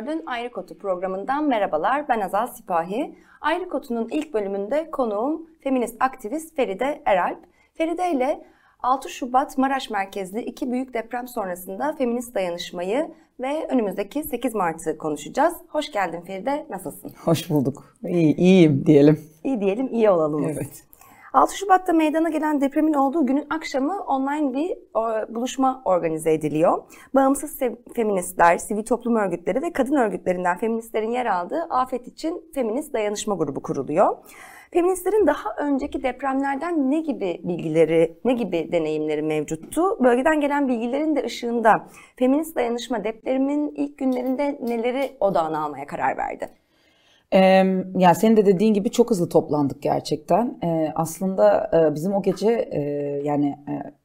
[0.00, 2.08] T24'ün Ayrı Kotu programından merhabalar.
[2.08, 3.14] Ben Azal Sipahi.
[3.40, 7.38] Ayrı Kotu'nun ilk bölümünde konuğum feminist aktivist Feride Eralp.
[7.74, 8.46] Feride ile
[8.82, 15.54] 6 Şubat Maraş merkezli iki büyük deprem sonrasında feminist dayanışmayı ve önümüzdeki 8 Mart'ı konuşacağız.
[15.68, 17.12] Hoş geldin Feride, nasılsın?
[17.24, 17.96] Hoş bulduk.
[18.08, 19.20] İyi, iyiyim diyelim.
[19.44, 20.44] İyi diyelim, iyi olalım.
[20.44, 20.84] Evet.
[21.32, 24.76] 6 Şubat'ta meydana gelen depremin olduğu günün akşamı online bir
[25.34, 26.82] buluşma organize ediliyor.
[27.14, 27.58] Bağımsız
[27.94, 33.62] feministler, sivil toplum örgütleri ve kadın örgütlerinden feministlerin yer aldığı Afet için Feminist Dayanışma Grubu
[33.62, 34.16] kuruluyor.
[34.72, 40.04] Feministlerin daha önceki depremlerden ne gibi bilgileri, ne gibi deneyimleri mevcuttu?
[40.04, 41.86] Bölgeden gelen bilgilerin de ışığında
[42.16, 46.59] feminist dayanışma depremin ilk günlerinde neleri odağına almaya karar verdi?
[47.32, 47.38] Ee,
[47.98, 50.58] yani senin de dediğin gibi çok hızlı toplandık gerçekten.
[50.64, 52.80] Ee, aslında e, bizim o gece e,
[53.24, 53.58] yani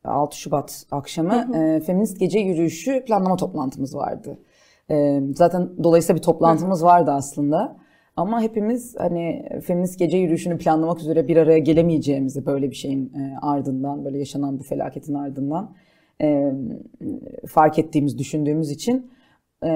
[0.03, 1.63] e, 6 Şubat akşamı hı hı.
[1.63, 4.37] E, feminist gece yürüyüşü planlama toplantımız vardı.
[4.91, 6.87] E, zaten dolayısıyla bir toplantımız hı hı.
[6.87, 7.77] vardı aslında.
[8.17, 13.37] Ama hepimiz hani feminist gece yürüyüşünü planlamak üzere bir araya gelemeyeceğimizi böyle bir şeyin e,
[13.41, 15.75] ardından, böyle yaşanan bu felaketin ardından
[16.21, 16.53] e,
[17.47, 19.11] fark ettiğimiz, düşündüğümüz için
[19.63, 19.69] e,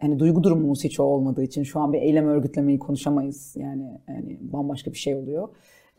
[0.00, 3.56] hani duygu durumumuz hiç olmadığı için şu an bir eylem örgütlemeyi konuşamayız.
[3.56, 5.48] Yani, yani bambaşka bir şey oluyor.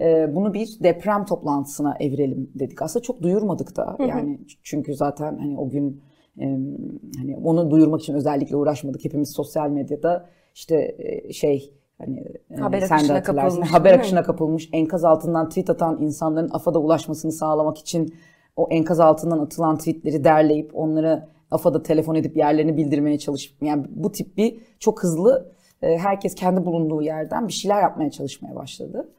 [0.02, 2.82] E, bunu bir deprem toplantısına evirelim dedik.
[2.82, 3.98] Aslında çok duyurmadık da.
[4.00, 6.02] Yani çünkü zaten hani o gün
[6.40, 6.46] e,
[7.18, 9.06] hani onu duyurmak için özellikle uğraşmadık.
[9.06, 12.26] Hepimiz sosyal medyada işte e, şey hani
[12.60, 13.70] haber sen akışına de kapılmış.
[13.70, 14.70] Haber akışına kapılmış.
[14.74, 18.14] Enkaz altından tweet atan insanların AFAD'a ulaşmasını sağlamak için
[18.56, 24.12] o enkaz altından atılan tweetleri derleyip onları AFAD'a telefon edip yerlerini bildirmeye çalışıp yani bu
[24.12, 25.54] tip bir çok hızlı
[25.84, 29.10] e, herkes kendi bulunduğu yerden bir şeyler yapmaya çalışmaya başladı.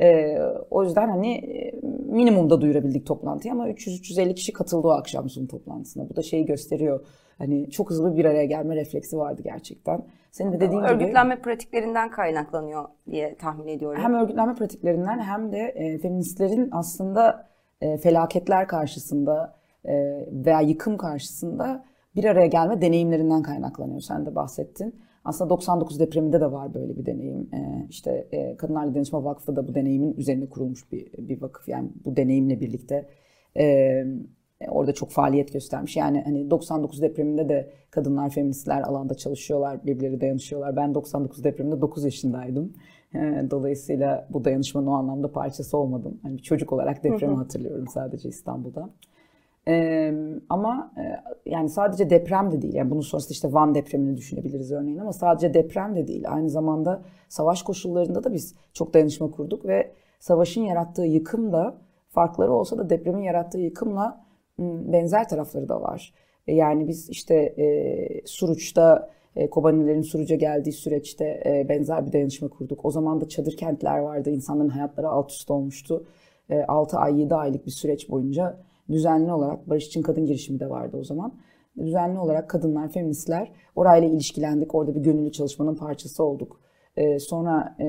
[0.00, 0.38] E,
[0.70, 6.08] o yüzden hani e, minimumda duyurabildik toplantıyı ama 300-350 kişi katıldı o akşam Zoom toplantısına.
[6.08, 7.06] Bu da şeyi gösteriyor.
[7.38, 10.04] Hani çok hızlı bir araya gelme refleksi vardı gerçekten.
[10.30, 11.04] Senin de dediğin örgütlenme gibi.
[11.04, 14.02] Örgütlenme pratiklerinden kaynaklanıyor diye tahmin ediyorum.
[14.02, 17.48] Hem örgütlenme pratiklerinden hem de feministlerin aslında
[18.02, 19.54] felaketler karşısında
[20.32, 21.84] veya yıkım karşısında
[22.16, 24.00] bir araya gelme deneyimlerinden kaynaklanıyor.
[24.00, 24.94] Sen de bahsettin.
[25.24, 27.48] Aslında 99 depreminde de var böyle bir deneyim.
[27.54, 31.68] Ee, işte e, Kadınlarla Danışma Vakfı da bu deneyimin üzerine kurulmuş bir, bir vakıf.
[31.68, 33.08] Yani bu deneyimle birlikte
[33.56, 34.04] e,
[34.68, 35.96] orada çok faaliyet göstermiş.
[35.96, 40.76] Yani hani 99 depreminde de kadınlar, feministler alanda çalışıyorlar, birbirleri dayanışıyorlar.
[40.76, 42.72] Ben 99 depreminde 9 yaşındaydım.
[43.14, 43.18] E,
[43.50, 46.18] dolayısıyla bu dayanışmanın o anlamda parçası olmadım.
[46.22, 48.90] Hani çocuk olarak depremi hatırlıyorum sadece İstanbul'da.
[49.68, 50.14] Ee,
[50.48, 51.02] ama e,
[51.50, 52.74] yani sadece deprem de değil.
[52.74, 56.24] Yani bunun sonrasında işte Van depremini düşünebiliriz örneğin ama sadece deprem de değil.
[56.28, 61.78] Aynı zamanda savaş koşullarında da biz çok dayanışma kurduk ve savaşın yarattığı yıkım da
[62.08, 64.24] farkları olsa da depremin yarattığı yıkımla
[64.58, 66.14] benzer tarafları da var.
[66.46, 72.48] E, yani biz işte e, Suruç'ta e, Kobanilerin Suruç'a geldiği süreçte e, benzer bir dayanışma
[72.48, 72.84] kurduk.
[72.84, 74.30] O zaman da çadır kentler vardı.
[74.30, 76.06] İnsanların hayatları alt üst olmuştu.
[76.50, 78.56] E, 6 ay 7 aylık bir süreç boyunca
[78.92, 81.34] düzenli olarak Barış için Kadın girişimi de vardı o zaman.
[81.78, 84.74] Düzenli olarak kadınlar, feministler orayla ilişkilendik.
[84.74, 86.60] Orada bir gönüllü çalışmanın parçası olduk.
[86.96, 87.86] Ee, sonra e,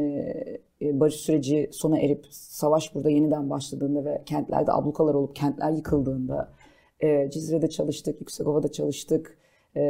[0.82, 6.52] e, barış süreci sona erip savaş burada yeniden başladığında ve kentlerde ablukalar olup kentler yıkıldığında
[7.00, 9.38] e, Cizre'de çalıştık, Yüksekova'da çalıştık.
[9.76, 9.82] E,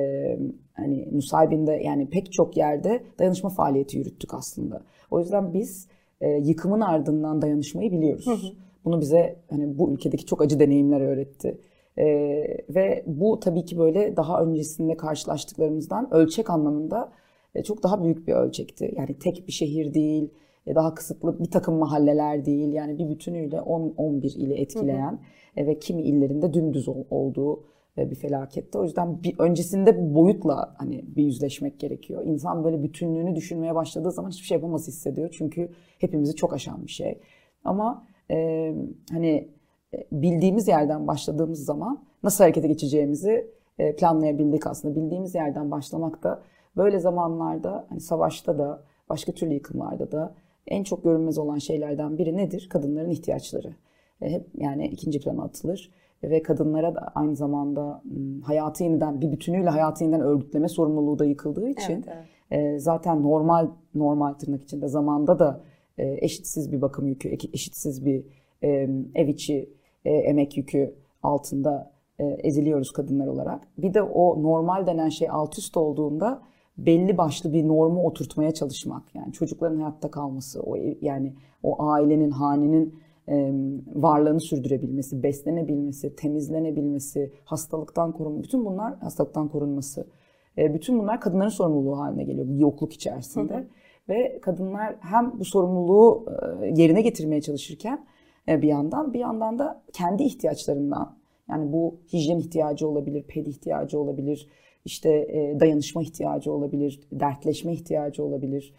[0.73, 4.83] hani Nusaybin'de yani pek çok yerde dayanışma faaliyeti yürüttük aslında.
[5.11, 5.87] O yüzden biz
[6.21, 8.27] e, yıkımın ardından dayanışmayı biliyoruz.
[8.27, 8.47] Hı hı.
[8.85, 11.57] Bunu bize hani bu ülkedeki çok acı deneyimler öğretti.
[11.97, 12.05] Ee,
[12.69, 17.11] ve bu tabii ki böyle daha öncesinde karşılaştıklarımızdan ölçek anlamında
[17.55, 18.93] e, çok daha büyük bir ölçekti.
[18.97, 20.29] Yani tek bir şehir değil,
[20.67, 22.73] e, daha kısıtlı bir takım mahalleler değil.
[22.73, 25.63] Yani bir bütünüyle 10-11 ili etkileyen hı hı.
[25.63, 27.63] E, ve kimi illerinde dümdüz olduğu
[27.97, 28.77] bir felaketti.
[28.77, 32.25] O yüzden bir öncesinde boyutla hani bir yüzleşmek gerekiyor.
[32.25, 35.29] İnsan böyle bütünlüğünü düşünmeye başladığı zaman hiçbir şey yapamaz hissediyor.
[35.37, 35.69] Çünkü
[35.99, 37.19] hepimizi çok aşan bir şey.
[37.63, 38.73] Ama e,
[39.11, 39.49] hani
[40.11, 44.95] bildiğimiz yerden başladığımız zaman nasıl harekete geçeceğimizi e, planlayabildik aslında.
[44.95, 46.41] Bildiğimiz yerden başlamak da
[46.77, 50.33] böyle zamanlarda hani savaşta da başka türlü yıkımlarda da
[50.67, 52.69] en çok görünmez olan şeylerden biri nedir?
[52.69, 53.75] Kadınların ihtiyaçları.
[54.21, 55.91] E, hep yani ikinci plana atılır.
[56.23, 58.01] ve kadınlara da aynı zamanda
[58.43, 62.83] hayatı yeniden bir bütünüyle hayatı yeniden örgütleme sorumluluğu da yıkıldığı için evet, evet.
[62.83, 65.61] zaten normal normal tırnak içinde zamanda da
[65.97, 68.23] eşitsiz bir bakım yükü, eşitsiz bir
[69.15, 69.69] ev içi
[70.05, 73.67] emek yükü altında eziliyoruz kadınlar olarak.
[73.77, 76.41] Bir de o normal denen şey alt üst olduğunda
[76.77, 79.15] belli başlı bir normu oturtmaya çalışmak.
[79.15, 82.95] Yani çocukların hayatta kalması, o yani o ailenin, hanenin
[83.29, 83.53] e,
[83.95, 90.07] varlığını sürdürebilmesi, beslenebilmesi, temizlenebilmesi, hastalıktan korunması, bütün bunlar hastalıktan korunması.
[90.57, 93.53] E, bütün bunlar kadınların sorumluluğu haline geliyor bir yokluk içerisinde.
[93.53, 93.65] Hı hı.
[94.09, 96.25] Ve kadınlar hem bu sorumluluğu
[96.61, 98.05] e, yerine getirmeye çalışırken
[98.47, 101.17] e, bir yandan bir yandan da kendi ihtiyaçlarından
[101.49, 104.49] yani bu hijyen ihtiyacı olabilir, ped ihtiyacı olabilir,
[104.85, 108.73] işte e, dayanışma ihtiyacı olabilir, dertleşme ihtiyacı olabilir.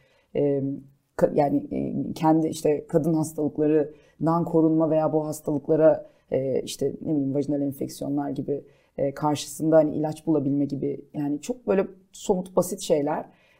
[1.34, 1.62] Yani
[2.14, 6.10] kendi işte kadın hastalıklarından korunma veya bu hastalıklara
[6.64, 8.64] işte ne bileyim vajinal enfeksiyonlar gibi
[9.14, 12.80] karşısında hani ilaç bulabilme gibi yani çok böyle somut basit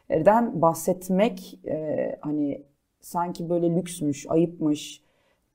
[0.07, 2.65] şeylerden bahsetmek e, hani
[3.01, 5.03] sanki böyle lüksmüş, ayıpmış,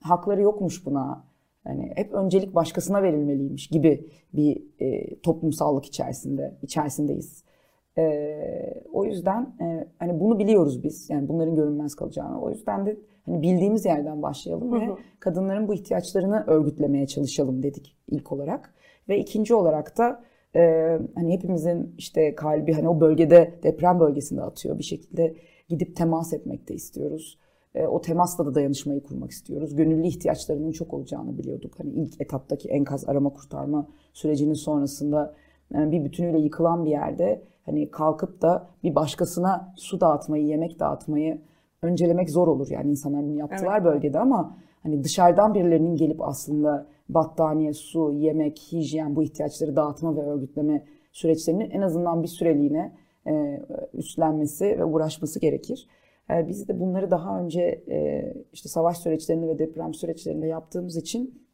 [0.03, 1.25] hakları yokmuş buna
[1.67, 7.45] yani hep öncelik başkasına verilmeliymiş gibi bir e, toplumsallık içerisinde içerisindeyiz.
[7.99, 11.11] E, o yüzden e, hani bunu biliyoruz biz.
[11.11, 12.41] Yani bunların görünmez kalacağını.
[12.41, 12.97] O yüzden de
[13.27, 14.89] hani bildiğimiz yerden başlayalım ve
[15.21, 18.75] kadınların bu ihtiyaçlarını örgütlemeye çalışalım dedik ilk olarak.
[19.09, 20.23] Ve ikinci olarak da
[20.57, 20.61] e,
[21.15, 25.35] hani hepimizin işte kalbi hani o bölgede deprem bölgesinde atıyor bir şekilde
[25.69, 27.39] gidip temas etmek de istiyoruz.
[27.75, 29.77] E, o temasla da dayanışmayı kurmak istiyoruz.
[29.77, 31.79] Gönüllü ihtiyaçlarının çok olacağını biliyorduk.
[31.79, 35.35] Hani ilk etaptaki enkaz arama kurtarma sürecinin sonrasında
[35.75, 41.41] yani bir bütünüyle yıkılan bir yerde hani kalkıp da bir başkasına su dağıtmayı, yemek dağıtmayı
[41.83, 42.69] öncelemek zor olur.
[42.71, 43.85] Yani insanlar bunu yaptılar evet.
[43.85, 50.21] bölgede ama hani dışarıdan birilerinin gelip aslında battaniye, su, yemek, hijyen bu ihtiyaçları dağıtma ve
[50.21, 52.93] örgütleme süreçlerinin en azından bir süreliğine
[53.27, 53.61] e,
[53.95, 55.89] üstlenmesi ve uğraşması gerekir.
[56.31, 61.45] Ee, biz de bunları daha önce e, işte savaş süreçlerinde ve deprem süreçlerinde yaptığımız için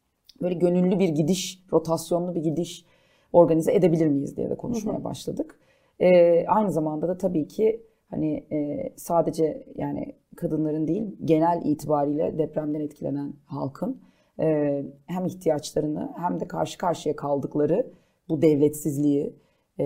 [0.43, 2.85] böyle gönüllü bir gidiş, rotasyonlu bir gidiş
[3.33, 5.61] organize edebilir miyiz diye de konuşmaya başladık.
[6.01, 12.81] Ee, aynı zamanda da tabii ki hani e, sadece yani kadınların değil genel itibariyle depremden
[12.81, 14.01] etkilenen halkın
[14.41, 17.87] e, hem ihtiyaçlarını hem de karşı karşıya kaldıkları
[18.29, 19.37] bu devletsizliği,
[19.81, 19.85] e,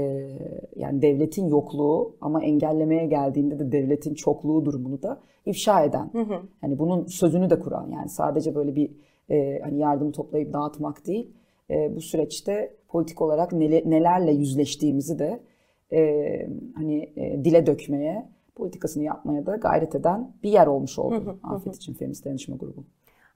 [0.76, 6.10] yani devletin yokluğu ama engellemeye geldiğinde de devletin çokluğu durumunu da ifşa eden.
[6.12, 6.40] Hı hı.
[6.60, 8.90] Hani bunun sözünü de kuran yani sadece böyle bir
[9.30, 11.30] e, hani yardımı toplayıp dağıtmak değil.
[11.70, 15.40] E, bu süreçte politik olarak nele, nelerle yüzleştiğimizi de
[15.92, 16.00] e,
[16.74, 21.54] hani e, dile dökmeye, politikasını yapmaya da gayret eden bir yer olmuş oldu hı hı,
[21.54, 21.76] Afet hı.
[21.76, 22.84] için Feminist Dayanışma Grubu.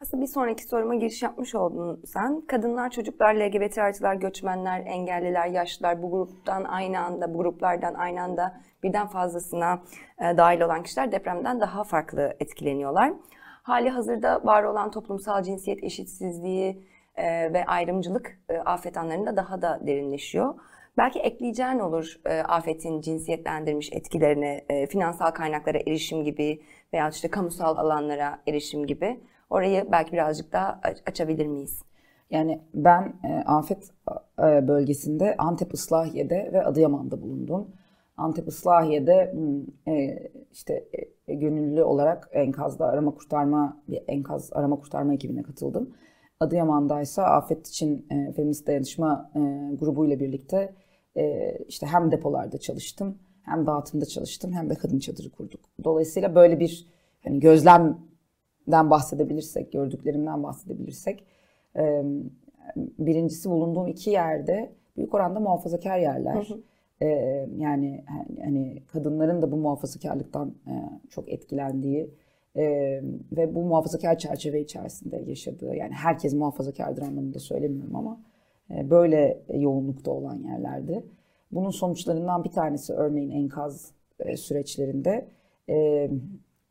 [0.05, 2.41] Aslında bir sonraki soruma giriş yapmış oldun sen.
[2.41, 8.61] Kadınlar, çocuklar, LGBT artılar, göçmenler, engelliler, yaşlılar bu gruptan aynı anda, bu gruplardan aynı anda
[8.83, 9.83] birden fazlasına
[10.19, 13.13] e, dahil olan kişiler depremden daha farklı etkileniyorlar.
[13.63, 19.81] Hali hazırda var olan toplumsal cinsiyet eşitsizliği e, ve ayrımcılık e, afet anlarında daha da
[19.87, 20.55] derinleşiyor.
[20.97, 26.63] Belki ekleyeceğin olur e, afetin cinsiyetlendirmiş etkilerini, e, finansal kaynaklara erişim gibi
[26.93, 29.21] veya işte kamusal alanlara erişim gibi.
[29.51, 31.83] Orayı belki birazcık daha açabilir miyiz?
[32.31, 33.91] Yani ben e, afet
[34.39, 37.69] e, bölgesinde Antep Islahiye'de ve Adıyaman'da bulundum.
[38.17, 40.85] Antep Islahiye'de hmm, e, işte
[41.29, 45.95] gönüllü olarak enkazda arama kurtarma bir enkaz arama kurtarma ekibine katıldım.
[46.41, 49.31] Adıyaman'da ise afet için e, feminist dayanışma
[49.81, 50.75] grubuyla birlikte
[51.69, 55.61] işte hem depolarda çalıştım, hem dağıtımda çalıştım, hem de kadın çadırı kurduk.
[55.85, 56.87] Dolayısıyla böyle bir
[57.25, 57.99] hani gözlem
[58.69, 61.25] den bahsedebilirsek, gördüklerimden bahsedebilirsek
[62.77, 66.35] birincisi bulunduğum iki yerde büyük oranda muhafazakar yerler.
[66.35, 66.61] Hı hı.
[67.57, 68.05] Yani
[68.45, 70.55] hani kadınların da bu muhafazakarlıktan
[71.11, 72.11] çok etkilendiği
[73.37, 78.21] ve bu muhafazakar çerçeve içerisinde yaşadığı yani herkes muhafazakardır anlamında söylemiyorum ama
[78.91, 81.05] böyle yoğunlukta olan yerlerde.
[81.53, 83.91] Bunun sonuçlarından bir tanesi örneğin enkaz
[84.37, 85.29] süreçlerinde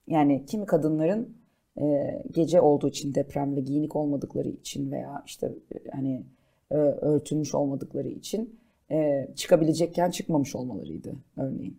[0.07, 1.37] yani kimi kadınların
[1.81, 6.23] e, gece olduğu için deprem ve giyinik olmadıkları için veya işte e, hani
[6.71, 8.59] e, örtülmüş olmadıkları için
[8.91, 11.77] e, çıkabilecekken çıkmamış olmalarıydı örneğin.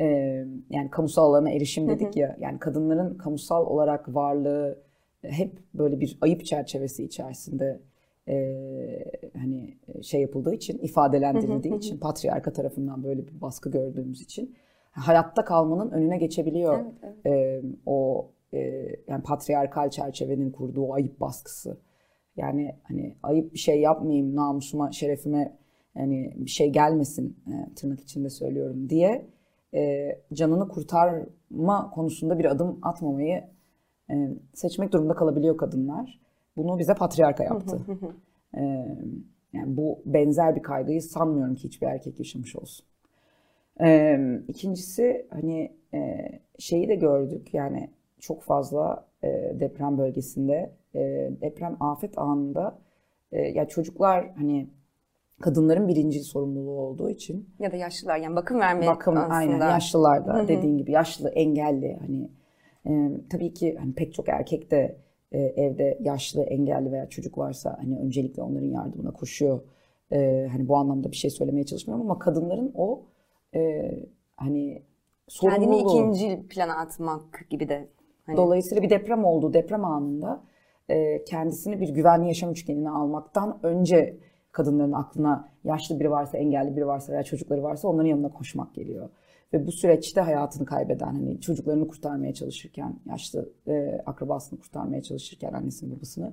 [0.00, 0.06] E,
[0.70, 4.78] yani kamusal alana erişim dedik ya yani kadınların kamusal olarak varlığı
[5.22, 7.80] hep böyle bir ayıp çerçevesi içerisinde
[8.28, 8.34] e,
[9.38, 14.56] hani şey yapıldığı için ifadelendirildiği için patriarka tarafından böyle bir baskı gördüğümüz için
[14.90, 17.64] hayatta kalmanın önüne geçebiliyor evet, evet.
[17.64, 18.58] E, o e,
[19.08, 21.78] yani patriarkal çerçevenin kurduğu o ayıp baskısı.
[22.36, 25.58] Yani hani ayıp bir şey yapmayayım namusuma, şerefime
[25.94, 29.26] yani bir şey gelmesin e, tırnak içinde söylüyorum diye
[29.74, 33.44] e, canını kurtarma konusunda bir adım atmamayı
[34.10, 36.20] e, seçmek durumunda kalabiliyor kadınlar.
[36.56, 37.80] Bunu bize patriarka yaptı.
[38.56, 38.62] e,
[39.52, 42.86] yani bu benzer bir kaygıyı sanmıyorum ki hiçbir erkek yaşamış olsun.
[43.80, 46.28] E, ikincisi hani e,
[46.58, 49.28] şeyi de gördük yani çok fazla e,
[49.60, 51.00] deprem bölgesinde e,
[51.40, 52.78] deprem afet anında
[53.32, 54.68] e, ya çocuklar hani
[55.40, 59.34] kadınların birinci sorumluluğu olduğu için ya da yaşlılar yani bakım verme bakım aslında.
[59.34, 62.30] aynen yaşlılar da dediğin gibi yaşlı engelli hani
[62.86, 64.96] e, tabii ki hani pek çok erkek de
[65.32, 69.60] e, evde yaşlı engelli veya çocuk varsa hani öncelikle onların yardımına koşuyor.
[70.12, 73.02] E, hani bu anlamda bir şey söylemeye çalışmıyorum ama kadınların o
[73.54, 73.92] e,
[74.36, 74.82] hani
[75.40, 77.88] Kendini sorumluluğu ikinci plana atmak gibi de.
[78.28, 79.52] Hani Dolayısıyla bir deprem oldu.
[79.52, 80.40] Deprem anında
[80.88, 84.16] e, kendisini bir güvenli yaşam üçgenine almaktan önce
[84.52, 89.10] kadınların aklına yaşlı biri varsa, engelli biri varsa veya çocukları varsa onların yanına koşmak geliyor.
[89.52, 95.96] Ve bu süreçte hayatını kaybeden, hani çocuklarını kurtarmaya çalışırken, yaşlı e, akrabasını kurtarmaya çalışırken annesini
[95.96, 96.32] babasını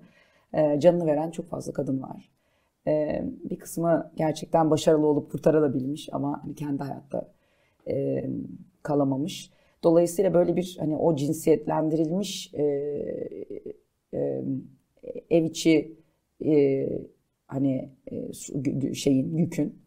[0.54, 2.32] e, canını veren çok fazla kadın var.
[2.88, 7.28] E, bir kısmı gerçekten başarılı olup kurtarılabilmiş ama hani kendi hayatta
[7.88, 8.26] e,
[8.84, 9.52] kalamamış.
[9.86, 12.64] Dolayısıyla böyle bir hani o cinsiyetlendirilmiş e,
[14.14, 14.44] e,
[15.30, 15.98] ev içi
[16.46, 16.88] e,
[17.48, 19.80] hani e, şeyin yükün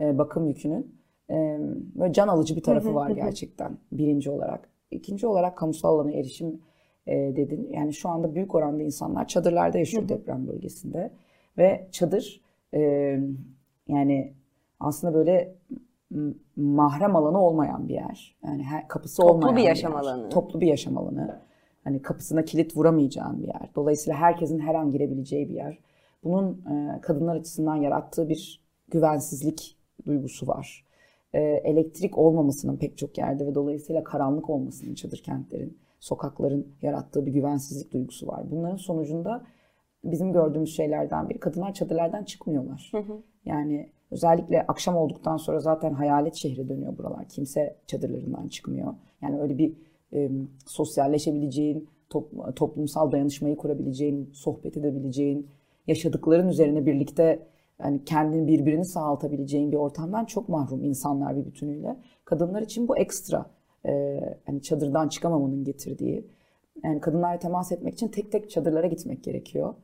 [0.00, 0.94] e, bakım yükünün
[1.30, 1.58] e,
[1.94, 4.70] böyle can alıcı bir tarafı var gerçekten birinci olarak.
[4.90, 6.60] İkinci olarak kamusal alana erişim
[7.06, 7.68] e, dedin.
[7.72, 11.10] Yani şu anda büyük oranda insanlar çadırlarda yaşıyor deprem bölgesinde
[11.58, 12.40] ve çadır
[12.74, 12.80] e,
[13.88, 14.34] yani
[14.80, 15.54] aslında böyle
[16.56, 18.36] mahrem alanı olmayan bir yer.
[18.44, 20.00] Yani her, kapısı Toplu olmayan bir yaşam yer.
[20.00, 20.28] alanı.
[20.28, 21.40] Toplu bir yaşam alanı.
[21.84, 23.70] Hani kapısına kilit vuramayacağın bir yer.
[23.74, 25.78] Dolayısıyla herkesin her an girebileceği bir yer.
[26.24, 30.84] Bunun e, kadınlar açısından yarattığı bir güvensizlik duygusu var.
[31.32, 37.32] E, elektrik olmamasının pek çok yerde ve dolayısıyla karanlık olmasının çadır kentlerin, sokakların yarattığı bir
[37.32, 38.50] güvensizlik duygusu var.
[38.50, 39.44] Bunların sonucunda
[40.04, 42.92] bizim gördüğümüz şeylerden biri kadınlar çadırlardan çıkmıyorlar.
[43.44, 47.28] Yani özellikle akşam olduktan sonra zaten hayalet şehre dönüyor buralar.
[47.28, 48.94] Kimse çadırlarından çıkmıyor.
[49.22, 49.72] Yani öyle bir
[50.12, 50.30] e,
[50.66, 55.46] sosyalleşebileceğin, top- toplumsal dayanışmayı kurabileceğin, sohbet edebileceğin,
[55.86, 57.46] yaşadıkların üzerine birlikte
[57.82, 61.96] yani kendini birbirini sağaltabileceğin bir ortamdan çok mahrum insanlar bir bütünüyle.
[62.24, 63.46] Kadınlar için bu ekstra.
[63.86, 66.26] E, hani çadırdan çıkamamanın getirdiği.
[66.84, 69.74] Yani kadınlarla temas etmek için tek tek çadırlara gitmek gerekiyor.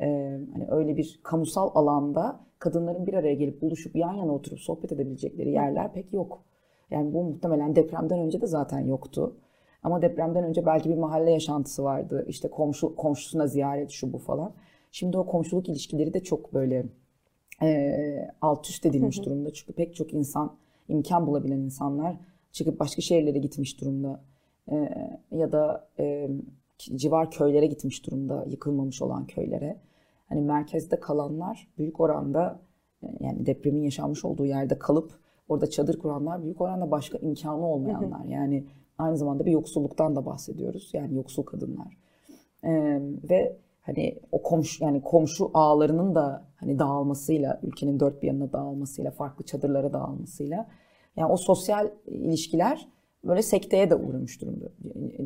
[0.00, 4.92] Ee, hani öyle bir kamusal alanda kadınların bir araya gelip buluşup yan yana oturup sohbet
[4.92, 6.42] edebilecekleri yerler pek yok.
[6.90, 9.36] Yani bu muhtemelen depremden önce de zaten yoktu.
[9.82, 12.24] Ama depremden önce belki bir mahalle yaşantısı vardı.
[12.28, 14.54] İşte komşu komşusuna ziyaret şu bu falan.
[14.92, 16.86] Şimdi o komşuluk ilişkileri de çok böyle
[17.62, 19.52] e, alt üst edilmiş durumda.
[19.52, 20.56] Çünkü pek çok insan,
[20.88, 22.16] imkan bulabilen insanlar
[22.52, 24.20] çıkıp başka şehirlere gitmiş durumda.
[24.70, 24.88] E,
[25.30, 26.28] ya da e,
[26.78, 29.80] civar köylere gitmiş durumda, yıkılmamış olan köylere.
[30.34, 32.60] Hani merkezde kalanlar büyük oranda
[33.02, 35.12] e, yani depremin yaşanmış olduğu yerde kalıp
[35.48, 38.24] orada çadır kuranlar büyük oranda başka imkanı olmayanlar.
[38.24, 38.64] Yani
[38.98, 40.90] aynı zamanda bir yoksulluktan da bahsediyoruz.
[40.92, 41.96] Yani yoksul kadınlar.
[42.64, 43.00] Ee,
[43.30, 49.10] ve hani o komşu yani komşu ağlarının da hani dağılmasıyla ülkenin dört bir yanına dağılmasıyla
[49.10, 50.68] farklı çadırlara dağılmasıyla
[51.16, 52.88] yani o sosyal ilişkiler
[53.24, 54.64] böyle sekteye de uğramış durumda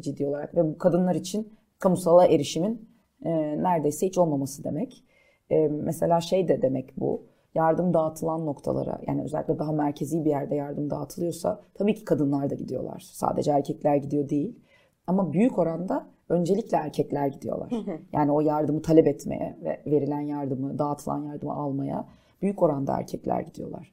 [0.00, 2.88] ciddi olarak ve bu kadınlar için kamusala erişimin
[3.24, 3.30] e,
[3.62, 5.04] neredeyse hiç olmaması demek.
[5.50, 7.22] E, mesela şey de demek bu
[7.54, 12.54] yardım dağıtılan noktalara yani özellikle daha merkezi bir yerde yardım dağıtılıyorsa tabii ki kadınlar da
[12.54, 13.00] gidiyorlar.
[13.00, 14.58] Sadece erkekler gidiyor değil.
[15.06, 17.72] Ama büyük oranda öncelikle erkekler gidiyorlar.
[18.12, 22.08] Yani o yardımı talep etmeye ve verilen yardımı, dağıtılan yardımı almaya
[22.42, 23.92] büyük oranda erkekler gidiyorlar.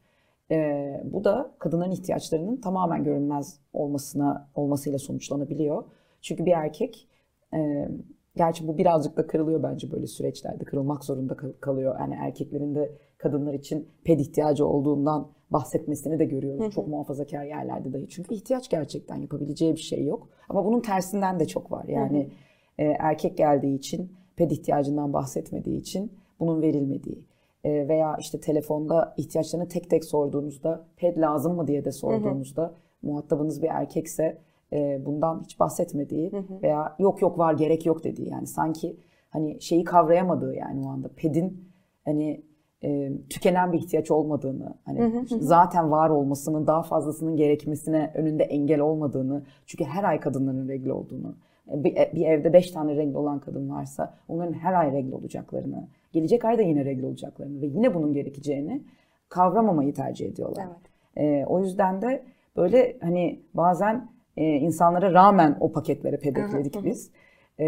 [0.52, 5.84] Ee, bu da kadınların ihtiyaçlarının tamamen görünmez olmasına olmasıyla sonuçlanabiliyor.
[6.22, 7.08] Çünkü bir erkek,
[7.54, 7.90] e,
[8.36, 11.96] gerçi bu birazcık da kırılıyor bence böyle süreçlerde, kırılmak zorunda kal- kalıyor.
[12.00, 16.62] Yani erkeklerin de kadınlar için ped ihtiyacı olduğundan bahsetmesini de görüyoruz.
[16.72, 18.08] Çok muhafazakar yerlerde dahi.
[18.10, 20.30] Çünkü ihtiyaç gerçekten yapabileceği bir şey yok.
[20.50, 21.86] Ama bunun tersinden de çok var.
[21.88, 22.30] Yani
[22.78, 27.26] e, erkek geldiği için, ped ihtiyacından bahsetmediği için bunun verilmediği
[27.64, 33.62] e, veya işte telefonda ihtiyaçlarını tek tek sorduğunuzda ped lazım mı diye de sorduğunuzda muhatabınız
[33.62, 34.38] bir erkekse
[34.74, 36.32] e, bundan hiç bahsetmediği
[36.64, 38.98] veya yok yok var gerek yok dediği yani sanki
[39.30, 41.70] hani şeyi kavrayamadığı yani o anda pedin
[42.06, 42.42] hani
[42.84, 49.44] e, tükenen bir ihtiyaç olmadığını hani zaten var olmasının daha fazlasının gerekmesine önünde engel olmadığını
[49.66, 51.36] çünkü her ay kadınların regl olduğunu
[51.68, 56.46] bir, bir evde beş tane regl olan kadın varsa onların her ay regl olacaklarını gelecek
[56.46, 58.84] ay da yine regl olacaklarını ve yine bunun gerekeceğini
[59.30, 60.68] kavramamayı tercih ediyorlar.
[60.68, 60.92] Evet.
[61.18, 62.24] E, o yüzden de
[62.56, 67.12] böyle hani bazen e, insanlara rağmen o paketlere pedekledik biz.
[67.60, 67.66] E,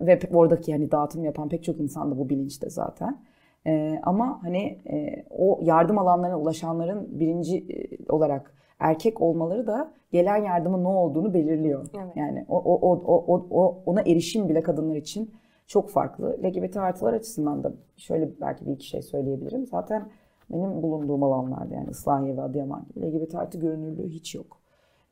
[0.00, 3.20] ve oradaki hani dağıtım yapan pek çok insan da bu bilinçte zaten.
[3.66, 10.36] E, ama hani e, o yardım alanlarına ulaşanların birinci e, olarak erkek olmaları da gelen
[10.36, 11.86] yardımın ne olduğunu belirliyor.
[12.04, 12.16] Evet.
[12.16, 15.34] Yani o, o, o, o, o, ona erişim bile kadınlar için
[15.66, 16.38] çok farklı.
[16.44, 19.66] LGBT artılar açısından da şöyle belki bir iki şey söyleyebilirim.
[19.66, 20.08] Zaten
[20.50, 24.59] benim bulunduğum alanlarda yani Islahiye ve Adıyaman gibi LGBT artı görünürlüğü hiç yok.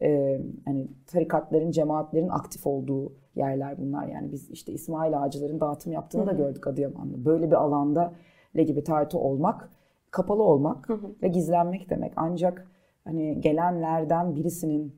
[0.02, 4.08] Ee, hani tarikatların, cemaatlerin aktif olduğu yerler bunlar.
[4.08, 7.24] Yani biz işte İsmail Ağacıların dağıtım yaptığını da gördük Adıyaman'da.
[7.24, 8.14] Böyle bir alanda
[8.56, 9.70] LGBT artı olmak,
[10.10, 10.88] kapalı olmak
[11.22, 12.12] ve gizlenmek demek.
[12.16, 12.66] Ancak
[13.04, 14.94] hani gelenlerden birisinin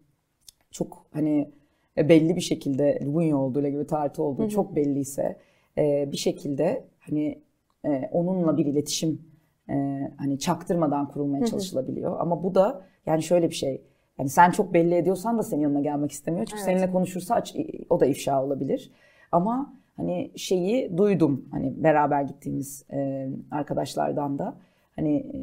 [0.71, 1.53] çok hani
[1.97, 5.37] belli bir şekilde Lubunya olduğu, LGBT artı olduğu çok belliyse
[5.79, 7.43] e, bir şekilde hani
[7.85, 9.23] e, onunla bir iletişim
[9.69, 9.75] e,
[10.17, 12.21] hani çaktırmadan kurulmaya çalışılabiliyor.
[12.21, 13.83] Ama bu da yani şöyle bir şey.
[14.21, 16.47] Yani sen çok belli ediyorsan da senin yanına gelmek istemiyor.
[16.47, 16.65] Çünkü Evet.
[16.65, 17.57] seninle konuşursa aç-
[17.91, 18.91] o da ifşa olabilir.
[19.33, 24.55] Ama hani şeyi duydum hani beraber gittiğimiz e, arkadaşlardan da
[24.97, 25.41] hani e,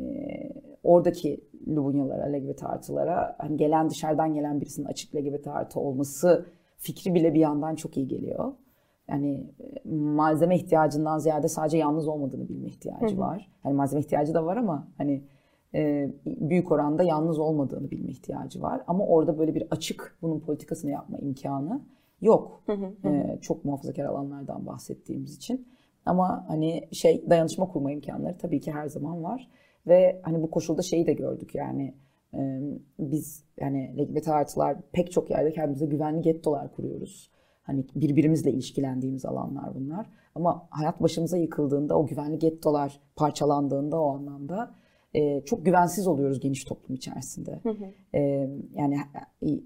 [0.84, 6.46] oradaki Lubunyalara, LGBT artılara hani gelen dışarıdan gelen birisinin açık LGBT artı olması
[6.78, 8.52] fikri bile bir yandan çok iyi geliyor.
[9.10, 13.50] Yani e, malzeme ihtiyacından ziyade sadece yalnız olmadığını bilme ihtiyacı var.
[13.66, 15.24] Yani malzeme ihtiyacı da var ama hani
[16.26, 18.82] büyük oranda yalnız olmadığını bilme ihtiyacı var.
[18.88, 21.82] Ama orada böyle bir açık bunun politikasını yapma imkanı
[22.22, 22.64] yok.
[23.06, 25.68] E, çok muhafazakar alanlardan bahsettiğimiz için.
[26.06, 29.50] Ama hani şey dayanışma kurma imkanları tabii ki her zaman var.
[29.88, 31.94] Ve hani bu koşulda şeyi de gördük yani
[32.34, 32.60] e,
[33.00, 37.32] biz yani LGBT artılar pek çok yerde kendimize güvenli gettolar kuruyoruz.
[37.64, 40.10] Hani birbirimizle ilişkilendiğimiz alanlar bunlar.
[40.36, 44.76] Ama hayat başımıza yıkıldığında o güvenli gettolar parçalandığında o anlamda
[45.14, 47.60] e, çok güvensiz oluyoruz geniş toplum içerisinde.
[48.16, 48.98] E, yani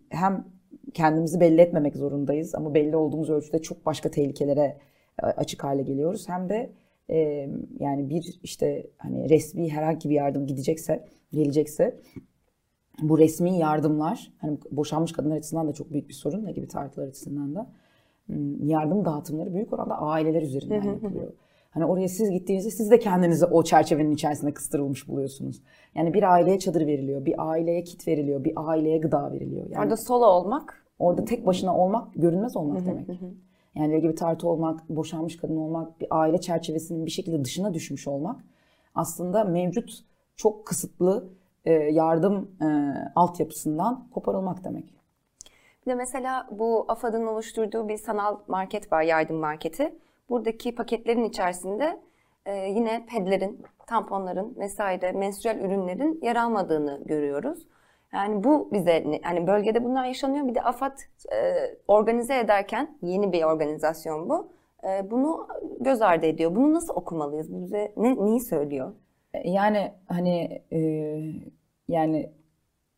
[0.09, 0.45] hem
[0.93, 4.77] kendimizi belli etmemek zorundayız ama belli olduğumuz ölçüde çok başka tehlikelere
[5.23, 6.29] e, açık hale geliyoruz.
[6.29, 6.71] Hem de
[7.09, 11.99] e, yani bir işte hani resmi herhangi bir yardım gidecekse, gelecekse
[13.01, 17.07] bu resmi yardımlar hani boşanmış kadınlar açısından da çok büyük bir sorun ne gibi tartılar
[17.07, 17.71] açısından da
[18.25, 21.33] hmm, yardım dağıtımları büyük oranda aileler üzerinden yapılıyor.
[21.71, 25.61] Hani oraya siz gittiğinizde siz de kendinizi o çerçevenin içerisinde kıstırılmış buluyorsunuz.
[25.95, 29.65] Yani bir aileye çadır veriliyor, bir aileye kit veriliyor, bir aileye gıda veriliyor.
[29.69, 33.07] Yani Orada solo olmak orada tek başına olmak görünmez olmak demek.
[33.75, 38.43] Yani LGBT artı olmak, boşanmış kadın olmak, bir aile çerçevesinin bir şekilde dışına düşmüş olmak
[38.95, 40.03] aslında mevcut
[40.35, 41.29] çok kısıtlı
[41.65, 42.65] e, yardım e,
[43.15, 44.93] altyapısından koparılmak demek.
[45.85, 49.95] Bir de mesela bu AFAD'ın oluşturduğu bir sanal market var, yardım marketi.
[50.31, 51.99] Buradaki paketlerin içerisinde
[52.45, 57.67] e, yine pedlerin, tamponların vesaire menstrüel ürünlerin yer almadığını görüyoruz.
[58.13, 60.47] Yani bu bize hani bölgede bunlar yaşanıyor.
[60.47, 60.97] Bir de AFAD
[61.33, 61.37] e,
[61.87, 64.51] organize ederken yeni bir organizasyon bu.
[64.83, 65.47] E, bunu
[65.79, 66.55] göz ardı ediyor.
[66.55, 67.53] Bunu nasıl okumalıyız?
[67.63, 68.93] Bize ne neyi söylüyor?
[69.43, 70.79] Yani hani e,
[71.87, 72.31] yani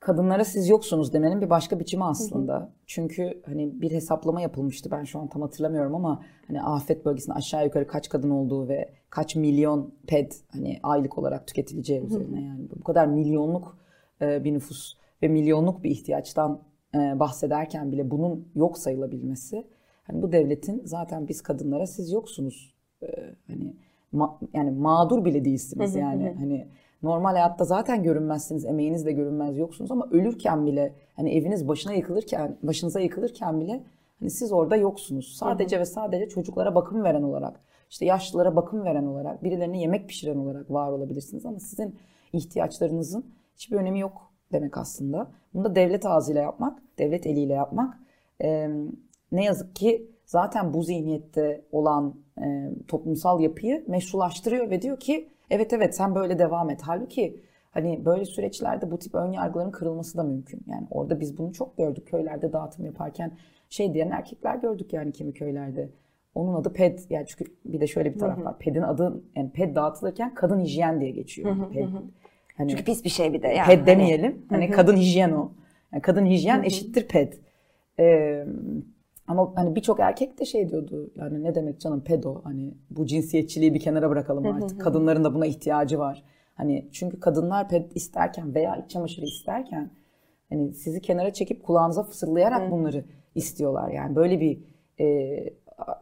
[0.04, 2.72] kadınlara siz yoksunuz demenin bir başka biçimi aslında.
[2.86, 4.92] Çünkü hani bir hesaplama yapılmıştı.
[4.92, 8.90] Ben şu an tam hatırlamıyorum ama hani afet bölgesinde aşağı yukarı kaç kadın olduğu ve
[9.10, 13.78] kaç milyon ped hani aylık olarak tüketileceği üzerine yani bu kadar milyonluk
[14.22, 16.60] e, bir nüfus ve milyonluk bir ihtiyaçtan
[16.96, 19.68] e, bahsederken bile bunun yok sayılabilmesi
[20.04, 23.08] hani bu devletin zaten biz kadınlara siz yoksunuz e,
[23.48, 23.74] hani
[24.14, 26.68] ma- yani mağdur bile değilsiniz yani hani
[27.04, 32.58] normal hayatta zaten görünmezsiniz emeğiniz de görünmez yoksunuz ama ölürken bile hani eviniz başına yıkılırken
[32.64, 33.84] başınıza yıkılırken bile
[34.20, 39.06] hani siz orada yoksunuz sadece ve sadece çocuklara bakım veren olarak işte yaşlılara bakım veren
[39.06, 41.96] olarak birilerine yemek pişiren olarak var olabilirsiniz ama sizin
[42.34, 45.32] ihtiyaçlarınızın hiçbir önemi yok demek aslında.
[45.54, 48.00] Bunu da devlet ağzıyla yapmak, devlet eliyle yapmak
[48.44, 48.70] e,
[49.32, 55.74] ne yazık ki zaten bu zihniyette olan e, toplumsal yapıyı meşrulaştırıyor ve diyor ki evet
[55.74, 56.82] evet sen böyle devam et.
[56.84, 57.40] Halbuki
[57.72, 60.62] hani böyle süreçlerde bu tip ön yargıların kırılması da mümkün.
[60.68, 63.32] Yani orada biz bunu çok gördük köylerde dağıtım yaparken
[63.70, 65.90] şey diyen erkekler gördük yani kimi köylerde.
[66.36, 68.60] Onun adı ped yani çünkü bir de şöyle bir taraf var.
[68.60, 71.56] Pedin adı yani ped dağıtılırken kadın hijyen diye geçiyor.
[71.74, 71.88] Ped.
[72.58, 73.68] Hani Çünkü pis bir şey bir de yani.
[73.68, 74.46] ped Hani- demeyelim.
[74.50, 75.52] Hani kadın hijyen o.
[75.94, 77.34] Yani kadın hijyen eşittir ped.
[78.00, 78.46] Ee,
[79.28, 81.12] ama hani birçok erkek de şey diyordu.
[81.16, 84.82] Yani ne demek canım pedo hani bu cinsiyetçiliği bir kenara bırakalım artık.
[84.82, 86.24] Kadınların da buna ihtiyacı var.
[86.56, 89.90] Hani çünkü kadınlar ped isterken veya iç çamaşırı isterken
[90.50, 93.06] hani sizi kenara çekip kulağınıza fısıldayarak bunları
[93.36, 93.90] istiyorlar.
[93.90, 94.60] Yani böyle bir
[95.00, 95.38] e,